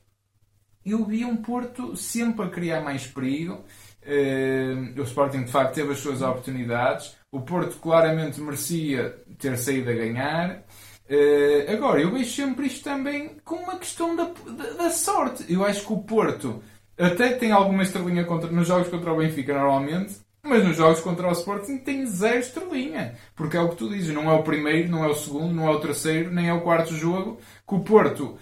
eu 0.85 1.05
vi 1.05 1.25
um 1.25 1.37
Porto 1.37 1.95
sempre 1.95 2.45
a 2.45 2.49
criar 2.49 2.81
mais 2.81 3.05
perigo. 3.05 3.63
Eh, 4.03 4.73
o 4.97 5.03
Sporting 5.03 5.43
de 5.43 5.51
facto 5.51 5.75
teve 5.75 5.91
as 5.91 5.99
suas 5.99 6.21
oportunidades. 6.21 7.15
O 7.31 7.41
Porto 7.41 7.77
claramente 7.79 8.39
merecia 8.41 9.15
ter 9.37 9.57
saído 9.57 9.89
a 9.89 9.93
ganhar. 9.93 10.63
Eh, 11.13 11.65
agora, 11.73 12.01
eu 12.01 12.09
vejo 12.09 12.31
sempre 12.31 12.67
isto 12.67 12.85
também 12.85 13.35
com 13.43 13.55
uma 13.55 13.77
questão 13.77 14.15
da, 14.15 14.31
da, 14.47 14.69
da 14.83 14.89
sorte. 14.89 15.43
Eu 15.51 15.65
acho 15.65 15.85
que 15.85 15.91
o 15.91 15.97
Porto 15.97 16.63
até 16.97 17.33
tem 17.33 17.51
alguma 17.51 17.83
estrelinha 17.83 18.23
contra, 18.23 18.49
nos 18.49 18.65
jogos 18.65 18.87
contra 18.87 19.11
o 19.11 19.17
Benfica 19.17 19.53
normalmente, 19.53 20.15
mas 20.41 20.63
nos 20.63 20.77
jogos 20.77 21.01
contra 21.01 21.27
o 21.27 21.33
Sporting 21.33 21.79
tem 21.79 22.05
zero 22.05 22.39
estrelinha. 22.39 23.15
Porque 23.35 23.57
é 23.57 23.59
o 23.59 23.67
que 23.67 23.75
tu 23.75 23.89
dizes, 23.89 24.13
não 24.13 24.31
é 24.31 24.33
o 24.33 24.43
primeiro, 24.43 24.89
não 24.89 25.03
é 25.03 25.09
o 25.09 25.13
segundo, 25.13 25.53
não 25.53 25.67
é 25.67 25.71
o 25.71 25.81
terceiro, 25.81 26.31
nem 26.31 26.47
é 26.47 26.53
o 26.53 26.61
quarto 26.61 26.95
jogo 26.95 27.39
que 27.67 27.75
o 27.75 27.81
Porto 27.81 28.37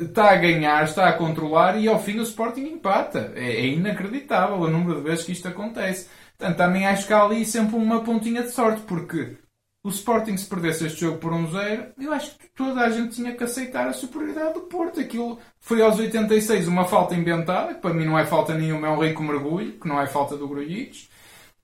está 0.00 0.30
a 0.30 0.36
ganhar, 0.36 0.84
está 0.84 1.08
a 1.08 1.14
controlar 1.14 1.80
e 1.80 1.88
ao 1.88 1.98
fim 1.98 2.20
o 2.20 2.22
Sporting 2.22 2.62
empata. 2.62 3.32
É, 3.34 3.56
é 3.56 3.66
inacreditável 3.66 4.56
o 4.56 4.70
número 4.70 4.98
de 4.98 5.08
vezes 5.08 5.24
que 5.24 5.32
isto 5.32 5.48
acontece. 5.48 6.08
Portanto, 6.38 6.56
também 6.56 6.86
acho 6.86 7.06
que 7.08 7.12
há 7.12 7.22
ali 7.24 7.44
sempre 7.44 7.74
uma 7.74 8.02
pontinha 8.04 8.42
de 8.42 8.50
sorte, 8.50 8.82
porque 8.82 9.36
o 9.84 9.90
Sporting 9.90 10.36
se 10.38 10.46
perdesse 10.48 10.86
este 10.86 11.02
jogo 11.02 11.18
por 11.18 11.32
um 11.32 11.50
zero, 11.50 11.92
eu 12.00 12.12
acho 12.12 12.38
que 12.38 12.48
toda 12.56 12.80
a 12.80 12.90
gente 12.90 13.16
tinha 13.16 13.36
que 13.36 13.44
aceitar 13.44 13.86
a 13.86 13.92
superioridade 13.92 14.54
do 14.54 14.62
Porto. 14.62 14.98
Aquilo 14.98 15.38
foi 15.60 15.82
aos 15.82 15.98
86 15.98 16.66
uma 16.68 16.86
falta 16.86 17.14
inventada, 17.14 17.74
que 17.74 17.80
para 17.82 17.94
mim 17.94 18.06
não 18.06 18.18
é 18.18 18.24
falta 18.24 18.54
nenhuma, 18.54 18.88
é 18.88 18.90
um 18.90 18.98
rico 19.04 19.22
mergulho, 19.22 19.78
que 19.78 19.86
não 19.86 20.00
é 20.00 20.06
falta 20.06 20.36
do 20.38 20.48
Grujic. 20.48 21.08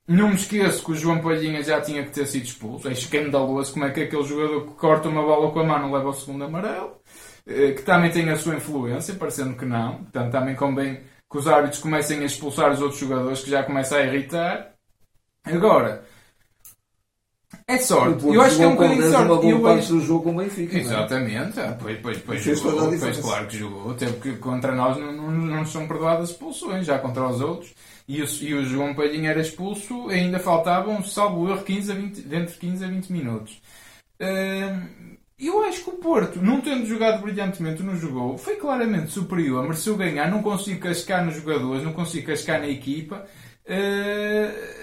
Não 0.08 0.28
me 0.28 0.34
esqueço 0.34 0.84
que 0.84 0.92
o 0.92 0.94
João 0.96 1.20
Palhinha 1.22 1.62
já 1.62 1.80
tinha 1.80 2.04
que 2.04 2.10
ter 2.10 2.26
sido 2.26 2.44
expulso. 2.44 2.88
É 2.88 2.92
escandaloso 2.92 3.72
como 3.72 3.84
é 3.86 3.90
que 3.90 4.02
aquele 4.02 4.24
jogador 4.24 4.66
que 4.66 4.74
corta 4.74 5.08
uma 5.08 5.22
bola 5.22 5.52
com 5.52 5.60
a 5.60 5.64
mão 5.64 5.78
não 5.80 5.92
leva 5.92 6.08
o 6.08 6.12
segundo 6.12 6.44
amarelo. 6.44 7.00
Eh, 7.46 7.72
Que 7.72 7.82
também 7.82 8.10
tem 8.10 8.28
a 8.30 8.36
sua 8.36 8.56
influência, 8.56 9.14
parecendo 9.14 9.56
que 9.56 9.64
não. 9.64 9.98
Portanto, 10.04 10.32
também 10.32 10.54
convém 10.56 11.00
que 11.30 11.38
os 11.38 11.46
árbitros 11.46 11.80
comecem 11.80 12.20
a 12.20 12.24
expulsar 12.26 12.72
os 12.72 12.80
outros 12.82 13.00
jogadores, 13.00 13.40
que 13.42 13.50
já 13.50 13.62
começa 13.62 13.96
a 13.96 14.04
irritar. 14.04 14.74
Agora, 15.44 16.04
é 17.72 17.76
O 17.76 17.82
sorte. 17.84 18.26
Eu 18.26 18.40
acho 18.42 18.56
que 18.56 18.62
é 18.62 18.66
um 18.66 18.72
bocadinho 18.72 18.96
de 18.96 19.02
10 19.02 19.12
sorte. 19.12 19.26
uma 19.32 19.40
boa 19.40 19.50
Eu 19.52 19.60
parte 19.62 19.78
acho- 19.80 19.92
do 19.92 20.00
jogo 20.00 20.22
com 20.24 20.30
o 20.30 20.36
Benfica. 20.36 20.72
não 20.72 20.78
é? 20.80 20.82
Exatamente, 20.84 21.60
ah, 21.60 21.76
pois, 21.80 21.98
pois, 21.98 22.18
pois 22.18 22.42
jogou, 22.42 22.72
pois 22.78 22.90
diferença. 22.90 23.22
claro 23.22 23.46
que 23.46 23.58
jogou, 23.58 23.94
teve 23.94 24.12
que 24.20 24.32
contra 24.36 24.74
nós 24.74 24.96
não, 24.98 25.12
não, 25.12 25.30
não 25.30 25.64
são 25.66 25.86
perdoadas 25.88 26.30
expulsões, 26.30 26.86
já 26.86 26.98
contra 26.98 27.26
os 27.28 27.40
outros, 27.40 27.72
e 28.08 28.22
o, 28.22 28.26
e 28.42 28.54
o 28.54 28.64
João 28.64 28.94
Palhinha 28.94 29.30
era 29.30 29.40
expulso, 29.40 30.08
ainda 30.08 30.38
faltavam, 30.38 31.02
salvo 31.04 31.48
erro, 31.48 31.62
15 31.62 31.92
a 31.92 31.94
20, 31.94 32.20
dentro 32.22 32.52
de 32.54 32.58
15 32.58 32.84
a 32.84 32.88
20 32.88 33.10
minutos. 33.12 33.60
Hum, 34.20 35.16
eu 35.38 35.62
acho 35.64 35.82
que 35.84 35.90
o 35.90 35.94
Porto, 35.94 36.38
não 36.42 36.60
tendo 36.60 36.84
jogado 36.86 37.22
brilhantemente, 37.22 37.82
não 37.82 37.96
jogou, 37.96 38.36
foi 38.36 38.56
claramente 38.56 39.10
superior, 39.10 39.62
mereceu 39.62 39.96
ganhar, 39.96 40.30
não 40.30 40.42
consigo 40.42 40.80
cascar 40.80 41.24
nos 41.24 41.36
jogadores, 41.36 41.82
não 41.82 41.92
consigo 41.92 42.26
cascar 42.26 42.60
na 42.60 42.68
equipa. 42.68 43.24
Hum, 43.66 44.79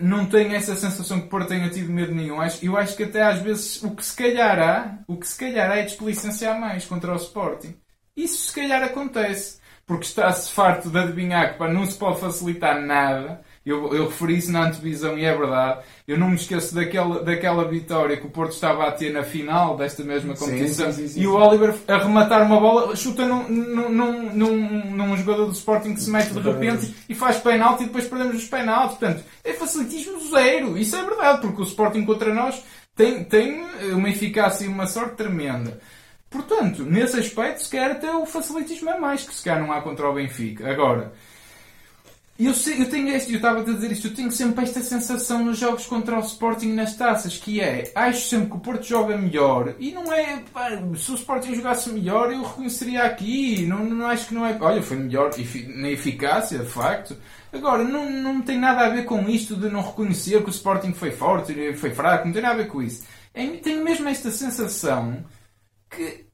não 0.00 0.26
tenho 0.26 0.54
essa 0.54 0.74
sensação 0.74 1.20
que 1.20 1.26
o 1.26 1.30
Porto 1.30 1.48
tenha 1.48 1.68
tido 1.68 1.92
medo 1.92 2.14
nenhum. 2.14 2.38
Eu 2.62 2.76
acho 2.76 2.96
que 2.96 3.04
até 3.04 3.22
às 3.22 3.40
vezes 3.40 3.82
o 3.82 3.94
que 3.94 4.04
se 4.04 4.16
calhar 4.16 4.58
há, 4.58 4.98
o 5.06 5.16
que 5.16 5.26
se 5.26 5.38
calhar 5.38 5.70
há 5.70 5.76
é 5.76 5.82
desplicenciar 5.82 6.58
mais 6.58 6.84
contra 6.84 7.12
o 7.12 7.16
Sporting. 7.16 7.74
Isso 8.16 8.48
se 8.48 8.54
calhar 8.54 8.82
acontece. 8.82 9.60
Porque 9.86 10.04
está-se 10.04 10.52
farto 10.52 10.88
de 10.88 10.98
adivinhar 10.98 11.52
que 11.52 11.58
pá, 11.58 11.68
não 11.68 11.84
se 11.84 11.98
pode 11.98 12.20
facilitar 12.20 12.80
nada 12.80 13.42
Eu, 13.64 13.94
eu 13.94 14.06
referi 14.06 14.38
isso 14.38 14.50
na 14.50 14.66
antevisão 14.66 15.18
e 15.18 15.24
é 15.24 15.36
verdade. 15.36 15.80
Eu 16.08 16.18
não 16.18 16.30
me 16.30 16.36
esqueço 16.36 16.74
daquela, 16.74 17.22
daquela 17.22 17.68
vitória 17.68 18.16
que 18.16 18.26
o 18.26 18.30
Porto 18.30 18.52
estava 18.52 18.86
a 18.86 18.92
ter 18.92 19.12
na 19.12 19.22
final 19.22 19.76
desta 19.76 20.02
mesma 20.02 20.34
competição 20.34 20.90
sim, 20.90 21.06
sim, 21.06 21.08
sim, 21.08 21.20
e 21.20 21.26
o 21.26 21.34
Oliver 21.34 21.74
a 21.86 21.98
rematar 21.98 22.46
uma 22.46 22.58
bola, 22.58 22.96
chuta 22.96 23.26
num, 23.26 23.46
num, 23.48 24.32
num, 24.32 24.96
num, 24.96 25.16
jogador 25.16 25.44
do 25.44 25.52
Sporting 25.52 25.94
que 25.94 26.00
se 26.00 26.10
mete 26.10 26.30
de 26.30 26.40
repente 26.40 26.94
e 27.06 27.14
faz 27.14 27.36
penalti 27.36 27.82
e 27.82 27.86
depois 27.86 28.06
perdemos 28.06 28.36
os 28.36 28.46
penaltis. 28.46 28.96
Portanto, 28.96 29.22
é 29.44 29.52
facilitismo 29.52 30.18
zero. 30.30 30.78
Isso 30.78 30.96
é 30.96 31.02
verdade, 31.02 31.42
porque 31.42 31.60
o 31.60 31.64
Sporting 31.64 32.06
contra 32.06 32.32
nós 32.32 32.64
tem, 32.96 33.22
tem 33.24 33.62
uma 33.92 34.08
eficácia 34.08 34.64
e 34.64 34.68
uma 34.68 34.86
sorte 34.86 35.16
tremenda. 35.16 35.78
Portanto, 36.30 36.84
nesse 36.84 37.18
aspecto, 37.18 37.62
se 37.62 37.70
calhar 37.70 37.90
até 37.90 38.10
o 38.10 38.24
facilitismo 38.24 38.88
é 38.88 38.98
mais 38.98 39.24
que 39.24 39.34
se 39.34 39.44
calhar 39.44 39.60
não 39.60 39.72
há 39.72 39.82
contra 39.82 40.08
o 40.08 40.14
Benfica. 40.14 40.70
Agora, 40.70 41.12
eu, 42.46 42.54
sei, 42.54 42.80
eu 42.80 42.88
tenho 42.88 43.08
este, 43.08 43.32
eu 43.32 43.36
estava 43.36 43.60
a 43.60 43.64
dizer 43.64 43.92
isto, 43.92 44.08
eu 44.08 44.14
tenho 44.14 44.30
sempre 44.32 44.64
esta 44.64 44.80
sensação 44.80 45.44
nos 45.44 45.58
jogos 45.58 45.86
contra 45.86 46.16
o 46.16 46.20
Sporting 46.20 46.72
nas 46.72 46.96
taças, 46.96 47.36
que 47.36 47.60
é, 47.60 47.90
acho 47.94 48.28
sempre 48.28 48.50
que 48.50 48.56
o 48.56 48.60
Porto 48.60 48.84
joga 48.84 49.16
melhor, 49.18 49.74
e 49.78 49.92
não 49.92 50.12
é, 50.12 50.42
pá, 50.52 50.70
se 50.96 51.12
o 51.12 51.14
Sporting 51.14 51.54
jogasse 51.54 51.90
melhor, 51.90 52.32
eu 52.32 52.42
reconheceria 52.42 53.02
aqui, 53.04 53.66
não, 53.66 53.84
não 53.84 54.06
acho 54.06 54.28
que 54.28 54.34
não 54.34 54.46
é, 54.46 54.56
olha, 54.60 54.82
foi 54.82 54.96
melhor 54.96 55.30
na 55.74 55.90
eficácia, 55.90 56.58
de 56.58 56.70
facto. 56.70 57.16
Agora, 57.52 57.82
não, 57.82 58.08
não 58.08 58.40
tem 58.42 58.58
nada 58.58 58.86
a 58.86 58.90
ver 58.90 59.04
com 59.04 59.28
isto 59.28 59.56
de 59.56 59.68
não 59.68 59.82
reconhecer 59.82 60.42
que 60.42 60.48
o 60.48 60.50
Sporting 60.50 60.92
foi 60.92 61.10
forte, 61.10 61.74
foi 61.74 61.90
fraco, 61.90 62.26
não 62.26 62.32
tem 62.32 62.42
nada 62.42 62.54
a 62.54 62.58
ver 62.58 62.68
com 62.68 62.82
isso. 62.82 63.04
É, 63.34 63.46
tenho 63.46 63.84
mesmo 63.84 64.08
esta 64.08 64.30
sensação 64.30 65.24
que 65.90 66.29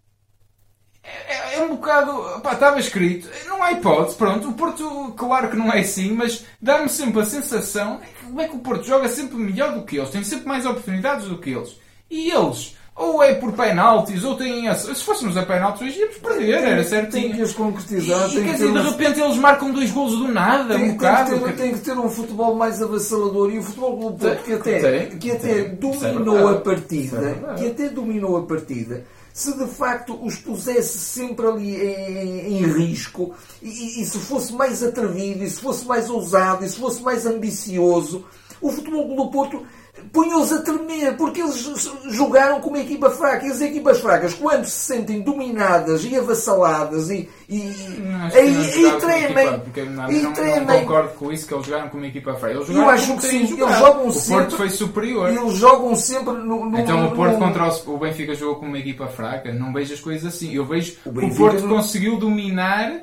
é, 1.29 1.57
é, 1.57 1.63
um 1.63 1.69
bocado. 1.69 2.41
Pá, 2.41 2.53
estava 2.53 2.79
escrito. 2.79 3.29
Não 3.47 3.63
há 3.63 3.73
hipótese, 3.73 4.17
pronto. 4.17 4.49
O 4.49 4.53
Porto, 4.53 5.15
claro 5.17 5.49
que 5.51 5.57
não 5.57 5.73
é 5.73 5.81
assim, 5.81 6.13
mas 6.13 6.45
dá-me 6.61 6.89
sempre 6.89 7.21
a 7.21 7.25
sensação 7.25 8.01
como 8.27 8.41
é 8.41 8.49
que 8.49 8.57
o 8.57 8.61
Porto 8.61 8.85
joga 8.85 9.09
sempre 9.09 9.37
melhor 9.37 9.73
do 9.73 9.85
que 9.85 9.97
eles, 9.97 10.11
tem 10.11 10.23
sempre 10.23 10.47
mais 10.47 10.67
oportunidades 10.67 11.27
do 11.27 11.39
que 11.39 11.51
eles. 11.51 11.77
E 12.11 12.31
eles, 12.31 12.77
ou 12.95 13.23
é 13.23 13.35
por 13.35 13.53
penaltis, 13.53 14.25
ou 14.25 14.37
têm. 14.37 14.73
Se 14.75 14.95
fôssemos 15.03 15.37
a 15.37 15.43
penaltis, 15.45 15.83
hoje 15.83 16.01
íamos 16.01 16.19
perder, 16.19 16.61
tem, 16.61 16.71
era 16.71 16.85
certinho. 16.85 17.23
Tem 17.29 17.33
que 17.33 17.43
os 17.43 17.53
concretizar. 17.53 18.31
E, 18.31 18.45
quer 18.45 18.53
dizer, 18.53 18.73
de 18.73 18.79
repente 18.79 19.21
eles 19.21 19.37
marcam 19.37 19.71
dois 19.71 19.91
golos 19.91 20.19
do 20.19 20.29
nada, 20.29 20.75
tem, 20.75 20.91
um 20.91 20.93
bocado. 20.93 21.31
Tem 21.31 21.39
que, 21.39 21.45
ter, 21.45 21.57
tem 21.57 21.73
que 21.75 21.81
ter 21.81 21.99
um 21.99 22.11
futebol 22.11 22.55
mais 22.55 22.83
avassalador 22.83 23.53
e 23.53 23.59
o 23.59 23.63
futebol 23.63 23.97
do 23.97 24.19
Porto 24.19 24.43
que 24.43 24.53
até, 24.53 24.79
tem, 24.79 25.19
que 25.19 25.31
até 25.31 25.65
tem. 25.65 25.75
dominou 25.77 26.51
é 26.51 26.53
a 26.53 26.61
partida, 26.61 27.55
que 27.57 27.67
até 27.67 27.89
dominou 27.89 28.37
a 28.37 28.43
partida 28.43 29.05
se 29.37 29.53
de 29.55 29.67
facto 29.67 30.19
os 30.25 30.37
pusesse 30.37 30.97
sempre 30.97 31.47
ali 31.47 31.77
em, 31.77 32.57
em 32.57 32.73
risco 32.73 33.35
e, 33.61 34.01
e, 34.01 34.07
se 34.07 34.19
fosse 34.19 34.55
mais 34.55 34.83
atrevido, 34.83 35.45
e 35.45 35.51
se 35.51 35.61
fosse 35.61 35.85
mais 35.85 36.09
ousado, 36.09 36.65
e 36.65 36.69
se 36.71 36.79
fosse 36.79 37.03
mais 37.03 37.27
ambicioso, 37.27 38.25
o 38.63 38.73
Futebol 38.73 39.15
do 39.15 39.31
Porto 39.31 39.67
punha-os 40.13 40.53
a 40.53 40.63
tremer, 40.63 41.17
porque 41.17 41.41
eles 41.41 41.91
jogaram 42.09 42.61
com 42.61 42.71
uma 42.71 42.79
equipa 42.79 43.11
fraca. 43.11 43.47
E 43.47 43.51
as 43.51 43.61
equipas 43.61 44.01
fracas, 44.01 44.35
quando 44.35 44.65
se 44.65 44.95
sentem 44.95 45.23
dominadas 45.23 46.05
e 46.05 46.17
avassaladas 46.17 47.11
e, 47.11 47.29
e, 47.49 47.57
e, 47.59 48.87
e 48.87 48.93
tremem. 49.01 49.55
Equipa, 49.55 49.91
não, 49.91 50.11
e 50.11 50.23
não, 50.23 50.33
tremem. 50.33 50.67
não 50.67 50.81
concordo 50.81 51.09
com 51.15 51.33
isso, 51.33 51.47
que 51.47 51.55
eles 51.55 51.67
jogaram 51.67 51.89
com 51.89 51.99
uma 51.99 52.07
equipa 52.07 52.35
fraca. 52.35 52.55
Eles 52.55 52.69
Eu 52.69 52.89
acho 52.89 53.17
que 53.17 53.23
sim, 53.23 53.45
eles 53.45 53.79
jogam 53.79 54.09
o 54.09 54.13
sempre. 54.13 54.35
O 54.35 54.39
Porto 54.39 54.57
foi 54.57 54.71
superior. 54.71 55.29
Eles 55.31 55.55
jogam 55.55 55.95
sempre 55.97 56.35
no. 56.35 56.71
no 56.71 56.79
então 56.79 57.07
o 57.07 57.13
Porto 57.13 57.35
no, 57.35 57.39
contra 57.39 57.69
o, 57.69 57.95
o 57.95 57.99
Benfica 57.99 58.35
jogou 58.35 58.57
com 58.57 58.67
uma 58.67 58.79
equipa 58.79 59.07
fraca. 59.07 59.53
Não 59.53 59.73
vejo 59.73 59.95
as 59.95 60.01
coisas 60.01 60.35
assim. 60.35 60.55
Eu 60.55 60.65
vejo 60.65 60.97
o, 61.05 61.11
o 61.11 61.35
Porto 61.35 61.67
não... 61.67 61.77
conseguiu 61.77 62.17
dominar 62.17 63.03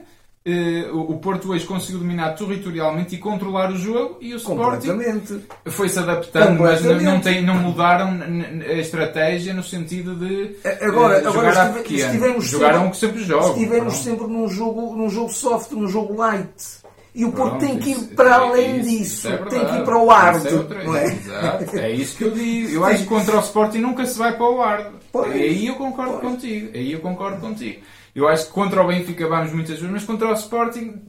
o 0.91 1.17
Porto 1.19 1.51
hoje 1.51 1.65
conseguiu 1.65 2.00
dominar 2.00 2.33
territorialmente 2.33 3.15
e 3.15 3.17
controlar 3.17 3.71
o 3.71 3.77
jogo 3.77 4.17
e 4.19 4.33
o 4.33 4.38
Sporting 4.38 5.21
foi-se 5.67 6.00
adaptando, 6.00 6.59
mas 6.62 6.83
não, 7.01 7.21
tem, 7.21 7.41
não 7.41 7.55
mudaram 7.55 8.19
a 8.67 8.73
estratégia 8.73 9.53
no 9.53 9.63
sentido 9.63 10.15
de 10.15 10.57
agora, 10.81 11.23
uh, 11.23 11.27
agora 11.29 11.50
jogar 11.50 11.73
pequeno. 11.73 12.00
Estivemos 12.00 12.45
Jogaram 12.45 12.88
o 12.88 12.91
que 12.91 12.97
sempre 12.97 13.23
jogam. 13.23 13.50
Estivemos 13.53 13.93
pronto. 13.93 14.03
sempre 14.03 14.27
num 14.33 14.47
jogo, 14.50 14.95
num 14.97 15.09
jogo 15.09 15.29
soft, 15.29 15.71
num 15.71 15.88
jogo 15.88 16.13
light. 16.15 16.83
E 17.15 17.23
o 17.23 17.31
Porto 17.31 17.59
tem 17.59 17.77
que 17.77 17.91
ir 17.91 17.97
isso- 17.97 18.07
para 18.15 18.29
é 18.29 18.33
além 18.33 18.79
isso, 18.79 18.89
disso, 18.89 19.03
isso 19.03 19.27
é 19.29 19.38
tem 19.45 19.65
que 19.65 19.75
ir 19.75 19.83
para 19.83 19.97
o 19.97 20.07
Isso 20.35 20.47
é 20.47 20.83
não 20.83 20.95
é? 20.95 21.05
Exato, 21.05 21.77
é 21.77 21.91
isso 21.91 22.17
que 22.17 22.23
eu 22.23 22.31
digo. 22.31 22.69
Eu 22.69 22.85
acho 22.85 23.03
que 23.03 23.05
contra 23.05 23.38
o 23.38 23.39
Sporting 23.39 23.77
nunca 23.77 24.05
se 24.05 24.17
vai 24.17 24.35
para 24.35 24.45
o. 24.45 24.91
Pois. 25.12 25.31
Aí 25.31 25.67
eu 25.67 25.75
concordo 25.75 26.13
Pois. 26.19 26.33
contigo. 26.33 26.71
Aí 26.73 26.91
eu 26.91 27.00
concordo 27.00 27.39
contigo. 27.39 27.79
Eu 28.15 28.27
acho 28.27 28.48
que 28.48 28.53
contra 28.53 28.84
o 28.84 28.88
Benfica 28.88 29.27
vamos 29.27 29.51
muitas 29.51 29.75
vezes, 29.75 29.91
mas 29.91 30.03
contra 30.03 30.29
o 30.29 30.34
Sporting 30.34 31.01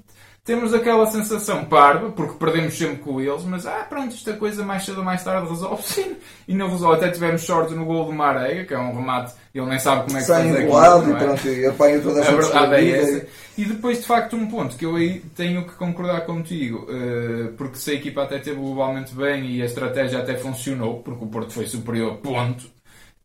temos 0.45 0.75
aquela 0.75 1.07
sensação 1.07 1.65
parva, 1.65 2.11
porque 2.11 2.35
perdemos 2.35 2.77
sempre 2.77 2.97
com 2.97 3.19
eles, 3.19 3.45
mas 3.45 3.67
ah, 3.67 3.87
pronto, 3.89 4.15
esta 4.15 4.35
coisa 4.35 4.63
mais 4.63 4.85
cedo 4.85 4.99
ou 4.99 5.05
mais 5.05 5.25
tarde 5.25 5.49
resolve-se. 5.49 6.17
E 6.47 6.55
não 6.55 6.69
resolve. 6.69 6.97
Até 6.97 7.09
tivemos 7.09 7.41
sorte 7.41 7.73
no 7.73 7.87
gol 7.87 8.05
do 8.05 8.13
Marega, 8.13 8.67
que 8.67 8.75
é 8.75 8.79
um 8.79 8.95
remate, 8.95 9.33
ele 9.55 9.65
nem 9.65 9.79
sabe 9.79 10.05
como 10.05 10.19
é 10.19 10.21
que 10.21 10.27
Sai 10.27 10.43
faz 10.43 10.57
aquilo, 10.57 11.09
e 11.09 11.13
é? 11.13 11.25
pronto, 11.25 11.49
e 11.49 11.67
apanha 11.67 12.01
toda 12.01 12.21
a 12.21 12.31
verdade 12.31 12.75
é 12.75 12.91
essa. 12.91 13.27
E 13.57 13.65
depois, 13.65 14.01
de 14.03 14.07
facto, 14.07 14.37
um 14.37 14.47
ponto 14.47 14.77
que 14.77 14.85
eu 14.85 14.97
aí 14.97 15.21
tenho 15.35 15.65
que 15.65 15.73
concordar 15.77 16.27
contigo, 16.27 16.87
eh, 16.91 17.51
porque 17.57 17.79
se 17.79 17.93
a 17.93 17.95
equipa 17.95 18.25
até 18.25 18.39
teve 18.39 18.57
globalmente 18.57 19.15
bem 19.15 19.53
e 19.53 19.63
a 19.63 19.65
estratégia 19.65 20.19
até 20.19 20.35
funcionou, 20.35 21.01
porque 21.03 21.25
o 21.25 21.29
Porto 21.29 21.55
foi 21.55 21.67
superior, 21.67 22.19
ponto. 22.19 22.74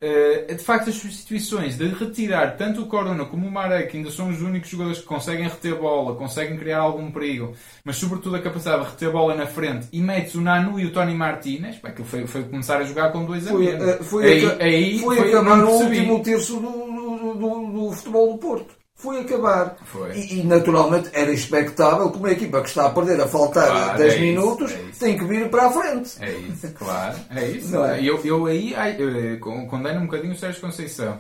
Eh, 0.02 0.54
de 0.54 0.64
facto, 0.64 0.90
as 0.90 0.96
substituições 0.96 1.78
de 1.78 1.88
retirar 1.90 2.56
tanto 2.58 2.82
o 2.82 2.86
Corona 2.88 3.26
como 3.26 3.46
o 3.48 3.52
Marek, 3.52 3.90
que 3.92 3.98
ainda 3.98 4.10
são 4.12 4.30
os 4.30 4.42
únicos 4.42 4.70
jogadores 4.70 5.00
que 5.00 5.06
conseguem 5.06 5.48
reter 5.48 5.76
bola, 5.76 6.16
conseguem 6.16 6.58
criar 6.58 6.80
algum 6.80 7.12
perigo, 7.12 7.54
mas 7.84 7.98
sobretudo 7.98 8.36
a 8.36 8.42
capacidade 8.42 8.84
de 8.86 8.90
reter 8.92 9.12
bola 9.12 9.36
na 9.36 9.46
frente, 9.46 9.88
e 9.92 10.02
metes 10.02 10.36
o 10.36 10.42
Nanu 10.42 10.80
e 10.80 10.86
o 10.86 10.92
Tony 10.94 11.14
Martínez, 11.14 11.76
pá, 11.78 11.90
aquilo 11.90 12.08
foi, 12.08 12.26
foi 12.28 12.44
começar 12.44 12.78
a 12.78 12.84
jogar 12.84 13.12
com 13.12 13.26
dois 13.26 13.46
a 13.48 13.52
Foi, 13.52 13.66
menos. 13.66 13.88
eh, 13.88 13.98
foi, 14.04 14.26
aí, 14.26 14.46
aca- 14.46 14.64
aí 14.64 15.00
foi 15.00 15.16
foi- 15.18 15.30
acabar 15.30 15.58
no 15.58 15.70
último 15.70 16.24
terço 16.24 16.54
do, 16.60 16.62
do, 16.62 17.34
do- 17.36 17.72
do 17.90 17.92
futebol 17.92 18.32
do 18.34 18.38
Porto. 18.38 18.79
Foi 19.00 19.22
acabar. 19.22 19.78
Foi. 19.86 20.12
E, 20.14 20.42
e, 20.42 20.44
naturalmente 20.44 21.10
era 21.14 21.32
expectável 21.32 22.12
que 22.12 22.18
uma 22.18 22.32
equipa 22.32 22.62
que 22.62 22.68
está 22.68 22.86
a 22.88 22.90
perder 22.90 23.22
a 23.22 23.28
faltar 23.28 23.68
Claro, 23.68 23.98
10 23.98 24.12
é 24.12 24.16
isso, 24.16 24.22
minutos 24.26 24.72
é 24.74 24.82
isso. 24.82 25.00
tem 25.00 25.18
que 25.18 25.24
vir 25.24 25.50
para 25.50 25.68
a 25.68 25.72
frente. 25.72 26.12
É 26.22 26.32
isso, 26.34 26.74
claro, 26.78 27.16
é 27.34 27.46
isso. 27.48 27.72
Não 27.72 27.86
é? 27.86 28.02
E 28.02 28.08
Eu, 28.08 28.20
eu 28.26 28.46
aí 28.46 28.74
eh, 28.76 29.38
con- 29.40 29.66
condeno 29.68 30.02
um 30.02 30.06
bocadinho 30.06 30.34
o 30.34 30.38
Sérgio 30.38 30.60
Conceição. 30.60 31.18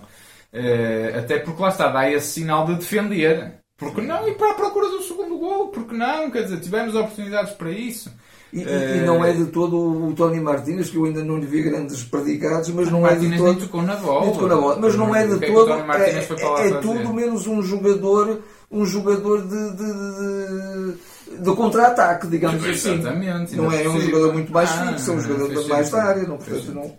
Eh, 0.51 1.13
até 1.17 1.39
porque 1.39 1.61
lá 1.61 1.69
está, 1.69 1.87
dá 1.87 2.11
esse 2.11 2.27
sinal 2.33 2.65
de 2.65 2.75
defender. 2.75 3.53
Porque 3.77 4.01
não 4.01 4.27
ir 4.27 4.35
para 4.35 4.51
a 4.51 4.55
procura 4.55 4.89
do 4.89 5.01
segundo 5.03 5.37
gol? 5.37 5.69
Porque 5.69 5.95
não? 5.95 6.29
Quer 6.29 6.43
dizer, 6.43 6.59
tivemos 6.59 6.95
oportunidades 6.95 7.53
para 7.53 7.71
isso. 7.71 8.11
E, 8.51 8.63
Eh, 8.63 8.97
e 8.97 9.05
não 9.05 9.23
é 9.23 9.31
de 9.31 9.45
todo 9.45 9.77
o 10.07 10.13
Tony 10.13 10.39
Martínez, 10.39 10.89
que 10.89 10.97
eu 10.97 11.05
ainda 11.05 11.23
não 11.23 11.37
lhe 11.37 11.45
vi 11.45 11.61
grandes 11.61 12.03
predicados, 12.03 12.69
mas 12.69 12.89
não 12.91 13.05
é 13.05 13.15
de 13.15 13.27
Martínez 13.27 13.41
nem 13.41 13.53
todo. 13.53 13.65
tocou 13.65 13.81
na 13.83 13.95
bola. 13.95 14.21
nem 14.25 14.33
tocou 14.33 14.47
na 14.49 14.55
bola. 14.55 14.77
Mas 14.79 14.95
não 14.95 15.15
é 15.15 15.27
de 15.27 15.33
o 15.33 15.39
todo. 15.39 15.71
É, 15.71 16.67
é 16.67 16.71
tudo 16.81 17.13
menos 17.13 17.45
um 17.45 17.61
jogador, 17.61 18.41
um 18.71 18.85
jogador 18.85 19.41
de, 19.43 19.71
de, 19.71 21.37
de, 21.37 21.43
de 21.43 21.55
contra-ataque, 21.55 22.27
digamos 22.27 22.65
assim. 22.65 22.95
Exatamente, 22.95 23.55
Não 23.55 23.69
ainda 23.69 23.83
é 23.83 23.89
um 23.89 24.01
jogador 24.01 24.33
muito 24.33 24.51
mais 24.51 24.71
Ah, 24.71 24.87
fixo, 24.87 25.11
é 25.11 25.13
um 25.13 25.21
jogador 25.21 25.67
mais 25.67 25.89
da 25.91 26.03
área. 26.03 26.23
Não, 26.23 26.37
portanto, 26.37 26.71
não, 26.73 26.97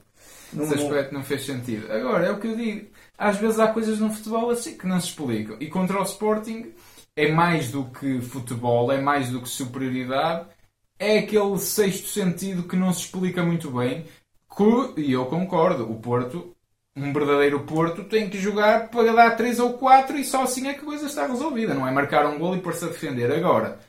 não, 0.52 0.64
Esse 0.64 0.74
aspecto 0.74 1.14
não 1.14 1.22
fez 1.24 1.44
sentido. 1.46 1.92
Agora, 1.92 2.26
é 2.26 2.30
o 2.30 2.38
que 2.38 2.46
eu 2.46 2.56
digo. 2.56 2.86
Às 3.18 3.36
vezes 3.36 3.58
há 3.58 3.68
coisas 3.68 3.98
no 3.98 4.10
futebol 4.10 4.50
assim 4.50 4.78
que 4.78 4.86
não 4.86 5.00
se 5.00 5.08
explicam. 5.08 5.56
E 5.60 5.66
contra 5.66 5.98
o 6.00 6.04
Sporting 6.04 6.66
é 7.16 7.30
mais 7.32 7.70
do 7.70 7.84
que 7.84 8.20
futebol, 8.20 8.90
é 8.90 9.00
mais 9.00 9.28
do 9.28 9.42
que 9.42 9.48
superioridade. 9.48 10.46
É 11.00 11.18
aquele 11.18 11.58
sexto 11.58 12.08
sentido 12.08 12.64
que 12.68 12.76
não 12.76 12.92
se 12.92 13.02
explica 13.02 13.42
muito 13.44 13.70
bem. 13.70 14.06
Que, 14.56 15.00
e 15.02 15.12
eu 15.12 15.26
concordo, 15.26 15.90
o 15.90 16.00
Porto, 16.00 16.54
um 16.96 17.12
verdadeiro 17.12 17.64
Porto, 17.64 18.04
tem 18.04 18.28
que 18.30 18.38
jogar 18.38 18.90
para 18.90 19.12
dar 19.12 19.36
3 19.36 19.58
ou 19.60 19.74
4 19.78 20.18
e 20.18 20.24
só 20.24 20.42
assim 20.44 20.68
é 20.68 20.74
que 20.74 20.80
a 20.80 20.84
coisa 20.84 21.06
está 21.06 21.26
resolvida. 21.26 21.74
Não 21.74 21.86
é 21.88 21.92
marcar 21.92 22.26
um 22.26 22.38
gol 22.38 22.56
e 22.56 22.60
pôr-se 22.60 22.84
a 22.84 22.88
defender. 22.88 23.32
Agora, 23.32 23.80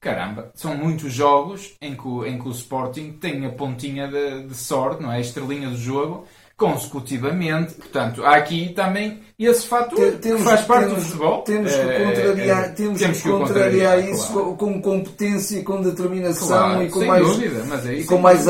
caramba, 0.00 0.52
são 0.54 0.76
muitos 0.76 1.12
jogos 1.12 1.76
em 1.80 1.96
que, 1.96 2.08
o- 2.08 2.26
em 2.26 2.38
que 2.40 2.48
o 2.48 2.52
Sporting 2.52 3.12
tem 3.14 3.46
a 3.46 3.50
pontinha 3.52 4.08
de, 4.08 4.44
de 4.48 4.54
sorte, 4.56 5.02
não 5.02 5.12
é? 5.12 5.18
A 5.18 5.20
estrelinha 5.20 5.70
do 5.70 5.78
jogo, 5.78 6.26
consecutivamente. 6.60 7.74
Portanto, 7.74 8.24
há 8.24 8.36
aqui 8.36 8.72
também 8.74 9.20
esse 9.38 9.66
fator 9.66 9.98
Te- 9.98 10.10
que 10.12 10.18
temos, 10.18 10.42
faz 10.42 10.60
parte 10.62 10.84
temos- 10.86 10.98
do 10.98 11.04
futebol. 11.06 11.42
Temos 11.42 11.72
que 11.72 11.78
É, 11.80 12.04
contrariar, 12.04 12.64
é, 12.64 12.68
temos 12.68 12.98
temos 13.00 13.22
que 13.22 13.28
contrariar 13.30 13.90
contrariar, 13.96 14.10
isso 14.10 14.32
claro. 14.32 14.48
com, 14.56 14.56
com 14.56 14.82
competência, 14.82 15.64
com 15.64 15.80
determinação 15.82 16.48
Claro, 16.48 16.82
e 16.82 16.90
com 16.90 17.04
mais, 17.06 17.26
dúvida, 17.26 17.64
aí 17.86 17.94
e 17.94 17.98
sem 17.98 18.06
com 18.06 18.18
mais 18.18 18.46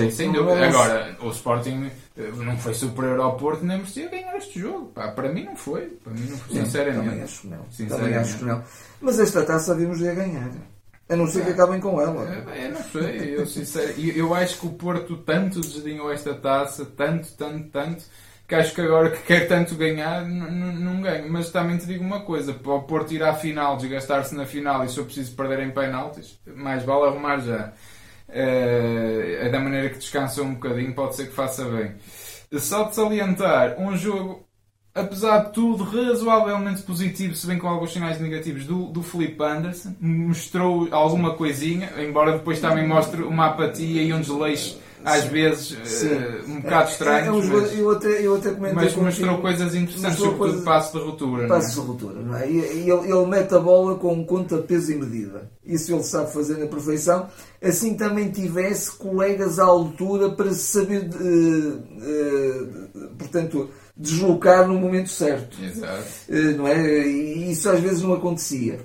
aí 0.00 0.10
sem 0.10 0.32
dúvida. 0.32 0.66
Agora, 0.66 1.16
o 1.22 1.30
Sporting 1.30 1.90
eh, 2.18 2.30
não 2.36 2.56
foi 2.58 2.74
superior 2.74 3.20
ao 3.20 3.36
Porto, 3.36 3.64
nem 3.64 3.78
merecia 3.78 4.08
ganhar 4.08 4.36
este 4.36 4.58
jogo. 4.60 4.86
Pá, 4.94 5.08
para 5.08 5.32
mim 5.32 5.44
não 5.44 5.56
foi. 5.56 5.82
Para 6.02 6.12
mim 6.12 6.26
não 6.28 6.36
foi, 6.36 6.56
sinceramente. 6.56 7.04
Também 7.08 7.22
acho 7.22 7.40
que 7.40 7.46
não. 7.46 7.88
Também 7.88 8.14
acho 8.16 8.38
que 8.38 8.44
não. 8.44 8.62
Mas 9.00 9.18
esta 9.20 9.42
taça 9.44 9.74
devemos 9.74 9.98
de 9.98 10.08
a 10.08 10.14
ganhar. 10.14 10.50
A 11.08 11.16
não 11.16 11.26
ser 11.26 11.44
que 11.44 11.50
acabem 11.50 11.80
com 11.80 12.00
ela. 12.00 12.26
É, 12.54 12.66
Eu 12.66 12.70
não 12.72 12.82
sei, 12.82 13.36
eu, 13.36 13.46
sincero, 13.46 13.92
eu, 14.00 14.34
acho 14.34 14.58
que 14.58 14.66
o 14.66 14.70
Porto 14.70 15.16
tanto 15.18 15.60
desdenhou 15.60 16.10
esta 16.10 16.34
taça, 16.34 16.86
tanto, 16.86 17.32
tanto, 17.36 17.68
tanto, 17.68 18.04
que 18.48 18.54
acho 18.54 18.74
que 18.74 18.80
agora 18.80 19.10
que 19.10 19.22
quer 19.22 19.46
tanto 19.46 19.74
ganhar, 19.74 20.24
não 20.24 21.02
ganha. 21.02 21.26
Mas 21.28 21.50
também 21.50 21.76
te 21.76 21.86
digo 21.86 22.02
uma 22.02 22.20
coisa: 22.20 22.54
para 22.54 22.72
o 22.72 22.82
Porto 22.82 23.12
ir 23.12 23.22
à 23.22 23.34
final, 23.34 23.76
desgastar-se 23.76 24.34
na 24.34 24.46
final 24.46 24.84
e 24.84 24.88
se 24.88 24.98
eu 24.98 25.04
preciso 25.04 25.34
perder 25.36 25.60
em 25.60 25.70
penaltis, 25.70 26.38
mais 26.46 26.82
vale 26.82 27.08
arrumar 27.08 27.38
já. 27.40 27.72
Uh, 28.28 29.50
da 29.50 29.60
maneira 29.60 29.90
que 29.90 29.98
descansou 29.98 30.44
um 30.46 30.54
bocadinho, 30.54 30.94
pode 30.94 31.16
ser 31.16 31.26
que 31.26 31.34
faça 31.34 31.64
bem. 31.66 31.94
Só 32.58 32.84
de 32.84 32.94
salientar, 32.94 33.78
um 33.78 33.96
jogo, 33.96 34.46
apesar 34.94 35.46
de 35.46 35.52
tudo, 35.52 35.84
razoavelmente 35.84 36.82
positivo, 36.82 37.34
se 37.34 37.46
bem 37.46 37.58
com 37.58 37.68
alguns 37.68 37.92
sinais 37.92 38.20
negativos, 38.20 38.64
do, 38.64 38.86
do 38.86 39.02
Felipe 39.02 39.42
Anderson. 39.42 39.94
Mostrou 40.00 40.88
alguma 40.90 41.34
coisinha, 41.34 41.92
embora 41.98 42.32
depois 42.32 42.60
também 42.60 42.86
mostre 42.86 43.22
uma 43.22 43.46
apatia 43.46 44.02
e 44.02 44.12
um 44.12 44.20
desleixo 44.20 44.78
às 45.04 45.24
vezes 45.24 45.72
uh, 45.72 46.48
um 46.50 46.60
bocado 46.60 46.90
estranho. 46.90 47.34
É, 47.34 47.44
é, 47.44 47.50
mas, 47.50 47.78
eu 47.78 47.90
até, 47.90 48.26
eu 48.26 48.36
até 48.36 48.50
mas 48.52 48.94
mostrou 48.94 49.38
coisas 49.38 49.74
interessantes, 49.74 50.18
sobretudo 50.18 50.38
coisa, 50.38 50.64
passo 50.64 50.98
de 50.98 51.04
ruptura. 51.04 51.48
Passo 51.48 51.80
de 51.80 51.86
ruptura, 51.86 52.20
não 52.20 52.36
é? 52.36 52.48
E, 52.48 52.54
e 52.54 52.90
ele, 52.90 53.12
ele, 53.12 53.26
mete 53.26 53.54
a 53.54 53.58
bola 53.58 53.96
com 53.96 54.24
conta, 54.24 54.58
peso 54.58 54.92
e 54.92 54.96
medida. 54.96 55.50
Isso 55.64 55.92
ele 55.92 56.02
sabe 56.02 56.32
fazer 56.32 56.58
na 56.58 56.66
perfeição. 56.66 57.26
Assim 57.60 57.94
também 57.94 58.30
tivesse 58.30 58.92
colegas 58.92 59.58
à 59.58 59.64
altura 59.64 60.30
para 60.30 60.52
saber, 60.52 61.10
uh, 61.14 61.78
uh, 62.94 63.08
portanto, 63.18 63.70
deslocar 63.96 64.66
no 64.66 64.78
momento 64.78 65.10
certo. 65.10 65.62
Exato. 65.62 66.04
não 66.56 66.66
é? 66.66 67.06
E 67.06 67.52
isso 67.52 67.68
às 67.68 67.80
vezes 67.80 68.02
não 68.02 68.12
acontecia. 68.12 68.80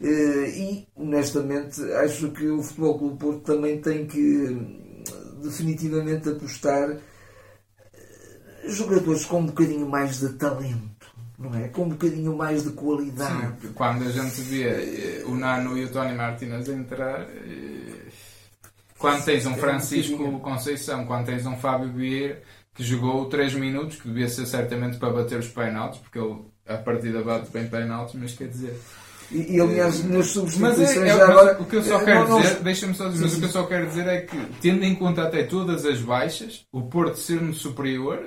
e, 0.00 0.86
honestamente, 0.96 1.80
acho 2.04 2.30
que 2.30 2.46
o 2.46 2.62
Futebol 2.62 2.98
Clube 2.98 3.18
Porto 3.18 3.40
também 3.40 3.80
tem 3.80 4.06
que 4.06 4.82
definitivamente 5.42 6.28
apostar 6.28 6.90
eh, 6.90 6.98
jogadores 8.68 9.24
com 9.24 9.40
um 9.40 9.46
bocadinho 9.46 9.88
mais 9.88 10.20
de 10.20 10.32
talento, 10.34 11.12
não 11.38 11.54
é? 11.54 11.68
Com 11.68 11.84
um 11.84 11.88
bocadinho 11.90 12.36
mais 12.36 12.64
de 12.64 12.70
qualidade. 12.70 13.60
Sim, 13.60 13.72
quando 13.74 14.04
a 14.04 14.10
gente 14.10 14.40
vê 14.42 14.62
eh, 14.64 15.24
o 15.26 15.34
Nano 15.34 15.76
e 15.76 15.84
o 15.84 15.90
Tony 15.90 16.14
Martinez 16.14 16.68
entrar, 16.68 17.22
eh, 17.22 18.08
quando 18.96 19.24
tens 19.24 19.44
um 19.46 19.54
Francisco 19.56 20.22
um 20.22 20.38
Conceição, 20.38 21.04
quando 21.04 21.26
tens 21.26 21.44
um 21.44 21.56
Fábio 21.56 21.92
Vieira 21.92 22.40
que 22.74 22.82
jogou 22.82 23.26
3 23.26 23.54
minutos, 23.54 23.96
que 23.96 24.08
devia 24.08 24.28
ser 24.28 24.46
certamente 24.46 24.96
para 24.96 25.10
bater 25.10 25.38
os 25.38 25.48
penaltis, 25.48 26.00
porque 26.00 26.18
ele 26.18 26.36
a 26.66 26.76
partida 26.76 27.22
bate 27.22 27.50
bem 27.50 27.68
penaltis, 27.68 28.14
mas 28.14 28.34
quer 28.34 28.48
dizer 28.48 28.78
e, 29.32 29.56
e 29.56 29.60
aliás, 29.60 30.04
nas 30.04 30.26
substituições 30.26 30.78
mas 30.78 30.96
é, 30.96 31.08
é, 31.08 31.10
agora. 31.10 31.56
O 31.60 31.64
que 31.64 31.76
eu 31.76 31.82
só 31.82 32.00
é, 32.00 32.04
quero 32.04 32.36
dizer, 32.36 32.56
deixa-me 32.60 32.94
só 32.94 33.08
dizer, 33.08 33.24
mas 33.24 33.34
o 33.34 33.38
que 33.38 33.44
eu 33.44 33.48
só 33.48 33.62
quero 33.64 33.86
dizer 33.86 34.06
é 34.06 34.20
que, 34.20 34.36
tendo 34.60 34.84
em 34.84 34.94
conta 34.94 35.22
até 35.22 35.42
todas 35.42 35.86
as 35.86 36.00
baixas, 36.00 36.66
o 36.70 36.82
Porto 36.82 37.16
ser-me 37.16 37.54
superior, 37.54 38.20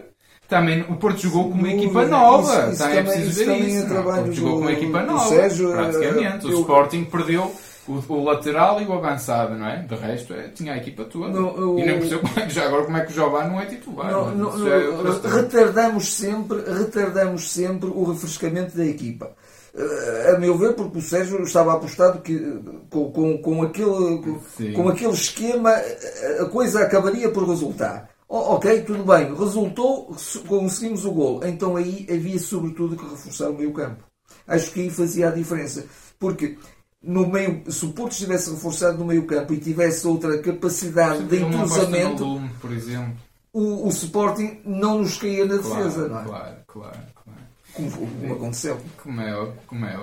também 0.48 0.82
o 0.90 0.96
Porto 0.96 1.20
jogou 1.20 1.52
com 1.52 1.58
uma 1.58 1.72
equipa 1.72 2.06
nova. 2.06 2.64
Isso, 2.64 2.72
isso 2.72 2.84
também 2.84 2.98
é 2.98 3.04
preciso 3.04 3.46
ver 3.46 3.60
isso. 3.60 3.94
É 3.94 4.00
o 4.00 4.04
Porto 4.04 4.34
jogou 4.34 4.54
com 4.54 4.62
uma 4.62 4.72
equipa 4.72 5.04
nova. 5.04 5.30
Sérgio, 5.30 5.72
praticamente. 5.72 6.46
Eu, 6.46 6.58
o 6.58 6.62
Sporting 6.62 7.04
perdeu 7.06 7.56
o, 7.88 8.14
o, 8.14 8.24
lateral 8.24 8.82
e 8.82 8.86
o 8.86 8.94
avançado, 8.94 9.56
não 9.56 9.68
é? 9.68 9.84
De 9.84 9.96
resto, 9.96 10.34
é, 10.34 10.50
tinha 10.50 10.74
a 10.74 10.78
equipa 10.78 11.06
toda. 11.06 11.30
Não, 11.30 11.56
eu, 11.56 11.80
e 11.80 11.86
nem 11.86 12.00
percebo 12.00 12.28
já 12.50 12.66
agora 12.66 12.86
como 12.86 12.98
é 12.98 13.06
que 13.06 13.12
o 13.12 13.16
Jová 13.16 13.48
não 13.48 13.60
é 13.60 13.66
titular. 13.66 14.12
Não, 14.12 14.36
não, 14.36 14.68
é 14.68 15.36
retardamos, 15.36 16.14
sempre, 16.14 16.58
retardamos 16.62 17.52
sempre 17.52 17.90
o 17.90 18.04
refrescamento 18.04 18.76
da 18.76 18.86
equipa. 18.86 19.36
Eh, 19.78 20.34
a 20.34 20.40
meu 20.40 20.58
ver, 20.58 20.74
porque 20.74 21.00
o 21.00 21.02
Sérgio 21.02 21.42
estava 21.44 21.74
apostado 21.74 22.22
que 22.22 22.40
com, 22.90 23.12
com, 23.12 23.38
com, 23.40 23.64
aquele, 23.64 24.22
com, 24.22 24.74
com 24.74 24.90
aquele 24.90 25.14
esquema 25.14 25.72
eh, 25.72 26.40
a 26.42 26.46
coisa 26.46 26.82
acabaria 26.82 27.30
por 27.30 27.48
resultar. 27.48 28.10
Oh, 28.28 28.56
ok, 28.56 28.82
tudo 28.82 29.04
bem, 29.04 29.36
resultou, 29.36 30.16
conseguimos 30.48 31.06
o 31.06 31.12
gol. 31.12 31.46
Então 31.46 31.76
aí 31.76 32.08
havia 32.10 32.40
sobretudo 32.40 32.96
que 32.96 33.04
reforçar 33.04 33.50
o 33.50 33.58
meio 33.58 33.74
campo. 33.74 34.04
Acho 34.48 34.72
que 34.72 34.82
aí 34.82 34.90
fazia 34.90 35.28
a 35.28 35.32
diferença. 35.32 35.86
Porque 36.18 36.58
no 37.06 37.28
meio, 37.28 37.64
se 37.72 37.86
o 37.86 37.94
Porto 37.94 38.14
estivesse 38.14 38.50
reforçado 38.50 38.98
no 38.98 39.06
meio 39.06 39.26
campo 39.26 39.54
e 39.54 39.60
tivesse 39.60 40.08
outra 40.08 40.38
capacidade 40.40 41.24
de 41.24 41.38
entrosamento, 41.42 42.42
por 42.60 42.72
exemplo. 42.72 43.16
O, 43.54 43.88
o 43.88 43.90
Sporting 43.90 44.60
não 44.66 45.00
nos 45.00 45.18
caía 45.18 45.46
na 45.46 45.56
defesa, 45.56 46.10
claro, 46.10 46.10
não 46.10 46.20
é? 46.20 46.26
Claro, 46.26 46.56
claro. 46.66 47.00
Como, 47.74 47.92
como 47.92 48.34
aconteceu. 48.34 48.80
Como 49.02 49.22
é 49.22 49.54
como 49.68 49.86
é. 49.86 50.00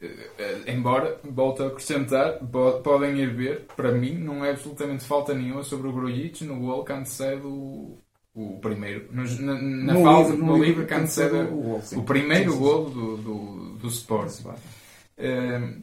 Eh, 0.00 0.30
eh, 0.38 0.72
embora, 0.72 1.18
volto 1.24 1.62
a 1.62 1.68
acrescentar, 1.68 2.38
podem 2.82 3.18
ir 3.18 3.34
ver, 3.34 3.66
para 3.76 3.92
mim 3.92 4.18
não 4.18 4.44
é 4.44 4.50
absolutamente 4.50 5.04
falta 5.04 5.34
nenhuma 5.34 5.62
sobre 5.62 5.88
o 5.88 5.92
Grujic 5.92 6.44
no 6.44 6.60
gol 6.60 6.84
quando 6.84 7.06
cede 7.06 7.46
o, 7.46 7.98
o 8.34 8.58
primeiro. 8.60 9.08
No, 9.10 9.24
na 9.40 9.54
na 9.54 9.94
no 9.94 10.02
falta, 10.02 10.30
livre, 10.30 10.46
no, 10.46 10.56
no 10.58 10.64
livre, 10.64 10.86
quando 10.86 11.06
cede 11.06 11.34
o, 11.34 11.80
o, 11.96 12.02
primeiro 12.04 12.52
sim, 12.52 12.58
sim, 12.58 12.62
gol 12.62 12.90
do, 12.90 13.16
do, 13.16 13.78
do 13.78 13.88
Sport. 13.88 14.40
Uh, 14.40 15.82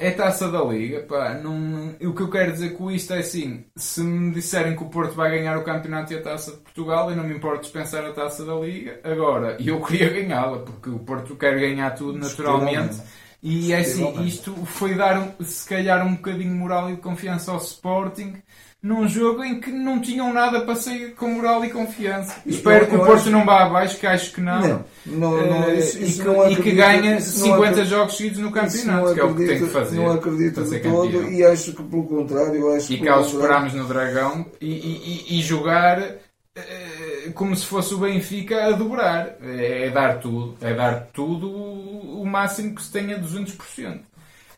é 0.00 0.12
taça 0.12 0.48
da 0.48 0.62
Liga, 0.62 1.00
pá, 1.00 1.34
não, 1.34 1.88
o 2.00 2.14
que 2.14 2.22
eu 2.22 2.30
quero 2.30 2.52
dizer 2.52 2.74
com 2.74 2.88
isto 2.88 3.12
é 3.12 3.18
assim: 3.18 3.64
se 3.74 4.00
me 4.00 4.32
disserem 4.32 4.76
que 4.76 4.82
o 4.84 4.88
Porto 4.88 5.14
vai 5.14 5.28
ganhar 5.30 5.58
o 5.58 5.64
campeonato 5.64 6.12
e 6.12 6.16
a 6.16 6.22
taça 6.22 6.52
de 6.52 6.58
Portugal, 6.58 7.10
eu 7.10 7.16
não 7.16 7.24
me 7.24 7.34
importo 7.34 7.62
dispensar 7.62 8.04
a 8.04 8.12
taça 8.12 8.44
da 8.44 8.54
Liga. 8.54 9.00
Agora, 9.02 9.56
eu 9.60 9.82
queria 9.82 10.08
ganhá-la, 10.08 10.60
porque 10.60 10.88
o 10.88 11.00
Porto 11.00 11.34
quer 11.34 11.58
ganhar 11.58 11.90
tudo 11.90 12.16
naturalmente. 12.16 13.02
E 13.42 13.72
é 13.72 13.78
assim, 13.80 14.24
isto 14.24 14.54
foi 14.66 14.94
dar, 14.94 15.34
se 15.40 15.68
calhar, 15.68 16.04
um 16.06 16.14
bocadinho 16.14 16.54
moral 16.54 16.90
e 16.90 16.96
de 16.96 17.00
confiança 17.00 17.50
ao 17.50 17.58
Sporting 17.58 18.40
num 18.80 19.08
jogo 19.08 19.42
em 19.42 19.60
que 19.60 19.72
não 19.72 20.00
tinham 20.00 20.32
nada 20.32 20.60
para 20.60 20.76
sair 20.76 21.12
com 21.14 21.28
moral 21.28 21.64
e 21.64 21.70
confiança. 21.70 22.36
Espero 22.46 22.86
que 22.86 22.94
o 22.94 22.98
Porto 22.98 23.22
acho... 23.22 23.30
não 23.30 23.44
vá 23.44 23.64
abaixo, 23.64 23.98
que 23.98 24.06
acho 24.06 24.32
que 24.32 24.40
não. 24.40 24.60
Não, 24.60 24.84
não, 25.04 25.46
não 25.46 25.60
uh, 25.66 25.74
isso, 25.74 26.00
isso 26.00 26.20
e, 26.20 26.24
que, 26.24 26.30
acredito, 26.30 26.60
e, 26.60 26.62
que, 26.62 26.72
ganha 26.72 27.20
50 27.20 27.84
jogos 27.84 28.16
seguidos 28.16 28.38
no 28.38 28.52
campeonato, 28.52 29.14
que 29.14 29.20
é 29.20 29.24
o 29.24 29.34
que 29.34 29.46
tem 29.46 29.58
que 29.58 29.66
fazer. 29.66 29.96
Não 29.96 30.12
acredito 30.12 30.62
de 30.62 30.78
todo 30.78 31.30
e 31.30 31.44
acho 31.44 31.72
que 31.72 31.82
pelo 31.82 32.06
contrário. 32.06 32.72
Acho 32.72 32.92
e 32.92 33.00
cá 33.00 33.18
os 33.18 33.32
esperámos 33.32 33.74
no 33.74 33.84
Dragão 33.84 34.46
e, 34.60 34.68
e, 34.68 35.38
e 35.38 35.42
jogar 35.42 36.00
uh, 36.00 37.32
como 37.34 37.56
se 37.56 37.66
fosse 37.66 37.92
o 37.94 37.98
Benfica 37.98 38.66
a 38.66 38.70
dobrar. 38.72 39.38
É, 39.42 39.86
é 39.86 39.90
dar 39.90 40.20
tudo, 40.20 40.56
é 40.60 40.72
dar 40.72 41.08
tudo 41.12 41.50
o 41.50 42.24
máximo 42.24 42.76
que 42.76 42.82
se 42.82 42.92
tenha 42.92 43.18
200%. 43.18 44.02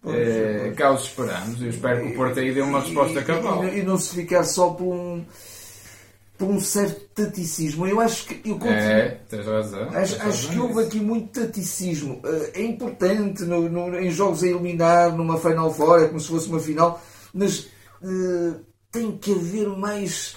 É, 0.06 0.72
cá 0.76 0.92
os 0.92 1.04
esperamos. 1.04 1.60
Eu 1.60 1.68
espero 1.68 2.00
que 2.00 2.12
o 2.12 2.14
Porto 2.14 2.40
aí 2.40 2.54
dê 2.54 2.62
uma 2.62 2.80
resposta 2.80 3.22
cabal. 3.22 3.64
E, 3.64 3.80
e, 3.80 3.82
não 3.82 3.98
se 3.98 4.14
ficar 4.14 4.44
só 4.44 4.70
por 4.70 4.94
um, 4.94 5.24
por 6.38 6.48
um 6.48 6.58
certo 6.58 7.00
taticismo. 7.14 7.86
Eu 7.86 8.00
acho 8.00 8.26
que. 8.26 8.48
Eu 8.48 8.54
continuo, 8.54 8.78
é, 8.78 9.20
tens 9.28 9.46
razão. 9.46 9.82
Acho, 9.90 9.92
tens 9.92 10.12
acho 10.12 10.24
razão 10.24 10.50
que 10.52 10.58
houve 10.58 10.86
aqui 10.86 11.00
muito 11.00 11.40
taticismo. 11.40 12.20
Eh, 12.24 12.60
é 12.60 12.62
importante 12.62 13.42
no, 13.42 13.68
no, 13.68 13.98
em 13.98 14.10
jogos 14.10 14.42
a 14.42 14.46
eliminar, 14.46 15.14
numa 15.14 15.38
final 15.38 15.72
fora, 15.72 16.04
é 16.04 16.08
como 16.08 16.18
se 16.18 16.28
fosse 16.28 16.48
uma 16.48 16.60
final, 16.60 17.02
mas 17.34 17.68
uh, 18.02 18.58
tem 18.90 19.18
que 19.18 19.32
haver 19.32 19.68
mais. 19.68 20.34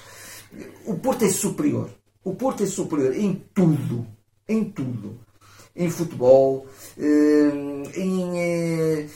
O 0.85 0.95
Porto 0.95 1.23
é 1.23 1.29
superior. 1.29 1.89
O 2.21 2.35
Porto 2.35 2.63
é 2.63 2.65
superior 2.65 3.15
em 3.15 3.41
tudo. 3.53 4.05
Em 4.47 4.65
tudo. 4.65 5.17
Em 5.73 5.89
futebol, 5.89 6.67
uh, 6.97 7.91
em 7.95 9.07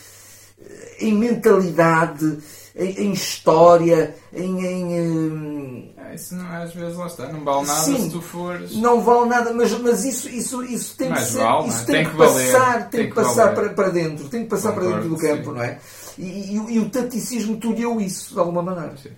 em 0.99 1.13
mentalidade, 1.13 2.39
em, 2.75 3.07
em 3.07 3.11
história, 3.11 4.15
em. 4.33 4.65
em 4.65 5.93
é, 5.97 6.15
isso 6.15 6.35
não, 6.35 6.47
às 6.51 6.73
vezes 6.73 6.97
lá 6.97 7.07
está, 7.07 7.31
não 7.31 7.43
vale 7.43 7.67
nada 7.67 7.81
sim, 7.81 8.03
se 8.03 8.09
tu 8.11 8.21
fores. 8.21 8.75
Não 8.77 9.01
vale 9.01 9.29
nada, 9.29 9.53
mas, 9.53 9.71
mas 9.79 10.05
isso, 10.05 10.29
isso, 10.29 10.63
isso 10.63 10.95
tem 10.97 11.11
que 11.11 11.21
ser. 11.21 11.39
Vale, 11.39 11.67
isso 11.67 11.81
é? 11.81 11.85
tem, 11.85 11.95
tem, 11.95 12.09
que, 12.09 12.17
passar, 12.17 12.89
tem, 12.89 12.99
tem 13.01 13.09
que, 13.09 13.15
passar 13.15 13.53
para, 13.53 13.69
para 13.69 13.89
dentro, 13.89 14.29
tem 14.29 14.43
que 14.43 14.49
passar 14.49 14.73
Concordo, 14.73 14.89
para 14.89 15.01
dentro 15.01 15.15
do 15.15 15.21
campo, 15.21 15.49
sim. 15.49 15.55
não 15.57 15.63
é? 15.63 15.79
E, 16.17 16.23
e, 16.23 16.73
e, 16.75 16.79
o 16.79 16.89
taticismo 16.89 17.57
deu 17.57 18.01
isso, 18.01 18.33
de 18.33 18.39
alguma 18.39 18.63
maneira. 18.63 18.95
Sim. 18.97 19.11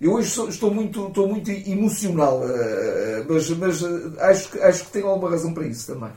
Eu 0.00 0.14
hoje 0.14 0.30
sou, 0.30 0.48
estou, 0.48 0.72
muito, 0.72 1.08
estou 1.08 1.28
muito 1.28 1.50
emocional, 1.50 2.42
eh, 2.44 3.24
mas, 3.28 3.50
mas 3.50 3.82
eh, 3.82 3.86
acho, 4.20 4.50
que, 4.50 4.58
acho 4.60 4.84
que 4.84 4.92
tenho 4.92 5.06
alguma 5.06 5.30
razão 5.30 5.52
para 5.52 5.66
isso 5.66 5.92
também. 5.92 6.10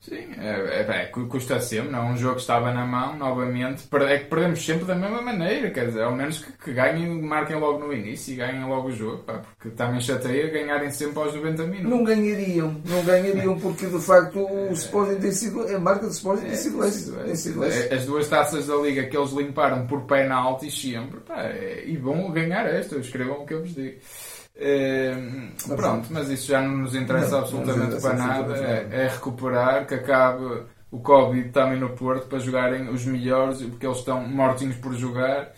Sim, 0.00 0.30
é, 0.38 0.80
é, 0.80 1.02
é, 1.02 1.06
custa 1.06 1.60
sempre, 1.60 1.90
não? 1.90 2.12
Um 2.12 2.16
jogo 2.16 2.36
que 2.36 2.40
estava 2.40 2.72
na 2.72 2.86
mão, 2.86 3.18
novamente, 3.18 3.86
é 4.08 4.18
que 4.18 4.24
perdemos 4.24 4.64
sempre 4.64 4.86
da 4.86 4.94
mesma 4.94 5.20
maneira, 5.20 5.70
quer 5.70 5.88
dizer, 5.88 6.02
ao 6.02 6.16
menos 6.16 6.38
que, 6.42 6.52
que 6.52 6.72
ganhem, 6.72 7.20
marquem 7.20 7.56
logo 7.56 7.80
no 7.80 7.92
início 7.92 8.32
e 8.32 8.36
ganhem 8.36 8.64
logo 8.64 8.88
o 8.88 8.92
jogo, 8.92 9.18
pá, 9.24 9.42
porque 9.58 9.68
também 9.76 10.00
chateia 10.00 10.48
ganharem 10.48 10.90
sempre 10.90 11.18
aos 11.18 11.34
90 11.34 11.64
minutos. 11.64 11.90
Não 11.90 12.02
ganhariam, 12.02 12.80
não 12.86 13.04
ganhariam 13.04 13.60
porque 13.60 13.86
de 13.86 14.00
facto 14.00 14.38
o 14.38 14.72
Sporting 14.72 15.20
tem 15.20 15.32
sido, 15.32 15.60
a 15.68 15.78
marca 15.78 16.06
do 16.06 16.12
Sporting 16.12 16.46
tem 16.46 16.56
sido 16.56 16.82
esse. 16.82 17.12
Tem 17.12 17.36
sido. 17.36 17.62
As 17.62 18.06
duas 18.06 18.26
taças 18.26 18.68
da 18.68 18.76
Liga 18.76 19.04
que 19.04 19.14
eles 19.14 19.32
limparam 19.32 19.86
por 19.86 20.06
penaltis 20.06 20.80
sempre, 20.80 21.20
pá, 21.20 21.42
é, 21.42 21.84
e 21.84 21.98
vão 21.98 22.30
ganhar 22.30 22.64
esta, 22.64 22.96
escrevam 22.96 23.42
o 23.42 23.46
que 23.46 23.52
eu 23.52 23.60
vos 23.60 23.74
digo. 23.74 23.98
Uh, 24.56 25.74
pronto, 25.74 26.08
mas 26.10 26.28
isso 26.28 26.48
já 26.48 26.60
não 26.60 26.78
nos 26.78 26.94
interessa 26.94 27.30
não, 27.30 27.38
absolutamente 27.38 27.94
não 27.94 28.00
para 28.00 28.14
nada. 28.14 28.56
É, 28.58 28.88
é, 28.90 29.08
recuperar, 29.08 29.86
que 29.86 29.94
acabe 29.94 30.64
o 30.90 30.98
Covid 30.98 31.48
também 31.50 31.78
no 31.78 31.90
Porto 31.90 32.26
para 32.26 32.38
jogarem 32.38 32.88
os 32.88 33.06
melhores, 33.06 33.62
porque 33.62 33.86
eles 33.86 33.98
estão 33.98 34.26
mortinhos 34.26 34.76
por 34.76 34.94
jogar. 34.94 35.52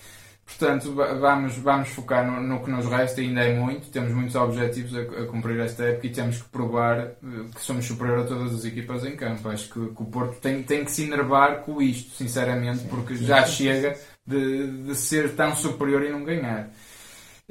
Portanto, 0.44 0.92
vamos, 0.94 1.56
vamos 1.56 1.88
focar 1.88 2.26
no, 2.26 2.40
no 2.40 2.62
que 2.62 2.70
nos 2.70 2.86
resta, 2.86 3.20
ainda 3.20 3.42
é 3.42 3.58
muito. 3.58 3.90
Temos 3.90 4.12
muitos 4.12 4.34
objetivos 4.34 4.94
a, 4.94 5.00
a, 5.00 5.26
cumprir 5.26 5.58
esta 5.60 5.84
época 5.84 6.06
e 6.06 6.10
temos 6.10 6.42
que 6.42 6.48
provar 6.50 6.98
eh, 6.98 7.14
que 7.54 7.60
somos 7.60 7.86
superior 7.86 8.20
a 8.20 8.24
todas 8.24 8.54
as 8.54 8.64
equipas 8.64 9.04
em 9.04 9.16
campo. 9.16 9.48
Acho 9.48 9.72
que, 9.72 9.94
que 9.94 10.02
o 10.02 10.06
Porto 10.06 10.38
tem, 10.40 10.62
tem 10.62 10.84
que 10.84 10.90
se 10.90 11.04
enervar 11.04 11.62
com 11.62 11.80
isto, 11.80 12.14
sinceramente, 12.16 12.84
porque 12.88 13.14
já 13.16 13.46
chega 13.46 13.96
de, 14.26 14.82
de 14.82 14.94
ser 14.94 15.34
tão 15.34 15.54
superior 15.56 16.02
e 16.02 16.10
não 16.10 16.22
ganhar. 16.22 16.70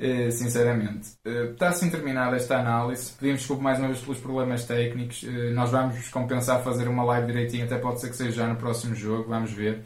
Uh, 0.01 0.31
sinceramente. 0.31 1.11
Está 1.23 1.69
assim 1.69 1.87
terminada 1.87 2.35
esta 2.35 2.57
análise. 2.57 3.11
Pedimos 3.19 3.41
desculpa 3.41 3.61
mais 3.61 3.77
uma 3.77 3.87
vez 3.87 3.99
pelos 3.99 4.17
problemas 4.17 4.65
técnicos. 4.65 5.21
Uh, 5.21 5.53
nós 5.53 5.69
vamos 5.69 6.07
compensar 6.07 6.63
fazer 6.63 6.87
uma 6.87 7.03
live 7.03 7.27
direitinho, 7.27 7.65
até 7.65 7.77
pode 7.77 8.01
ser 8.01 8.09
que 8.09 8.15
seja 8.15 8.31
já 8.31 8.47
no 8.47 8.55
próximo 8.55 8.95
jogo, 8.95 9.29
vamos 9.29 9.53
ver. 9.53 9.83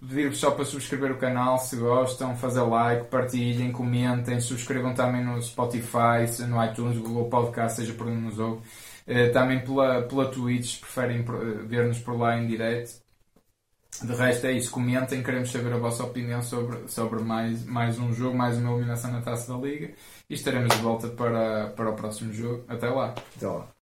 Pedir-vos 0.00 0.38
só 0.38 0.52
para 0.52 0.64
subscrever 0.64 1.10
o 1.10 1.18
canal 1.18 1.58
se 1.58 1.74
gostam, 1.74 2.36
fazer 2.36 2.62
like, 2.62 3.06
partilhem, 3.06 3.72
comentem, 3.72 4.40
subscrevam 4.40 4.94
também 4.94 5.24
no 5.24 5.42
Spotify, 5.42 6.24
no 6.46 6.64
iTunes, 6.64 6.96
Google 6.98 7.28
Podcast, 7.28 7.80
seja 7.80 7.92
por 7.94 8.06
onde 8.06 8.20
nos 8.20 8.38
ouve. 8.38 8.62
Também 9.32 9.58
pela, 9.64 10.02
pela 10.02 10.26
Twitch, 10.26 10.78
preferem 10.78 11.24
ver-nos 11.66 11.98
por 11.98 12.16
lá 12.16 12.38
em 12.38 12.46
direto. 12.46 13.07
De 14.02 14.14
resto 14.14 14.46
é 14.46 14.52
isso, 14.52 14.70
comentem, 14.70 15.22
queremos 15.22 15.50
saber 15.50 15.72
a 15.72 15.78
vossa 15.78 16.04
opinião 16.04 16.42
sobre, 16.42 16.88
sobre 16.88 17.22
mais, 17.22 17.64
mais 17.64 17.98
um 17.98 18.12
jogo, 18.12 18.36
mais 18.36 18.56
uma 18.56 18.70
eliminação 18.72 19.10
na 19.10 19.20
taça 19.20 19.52
da 19.52 19.58
Liga 19.58 19.92
e 20.28 20.34
estaremos 20.34 20.74
de 20.74 20.82
volta 20.82 21.08
para, 21.08 21.68
para 21.70 21.90
o 21.90 21.96
próximo 21.96 22.32
jogo. 22.32 22.64
Até 22.68 22.88
lá. 22.88 23.14
Até 23.36 23.48
lá. 23.48 23.77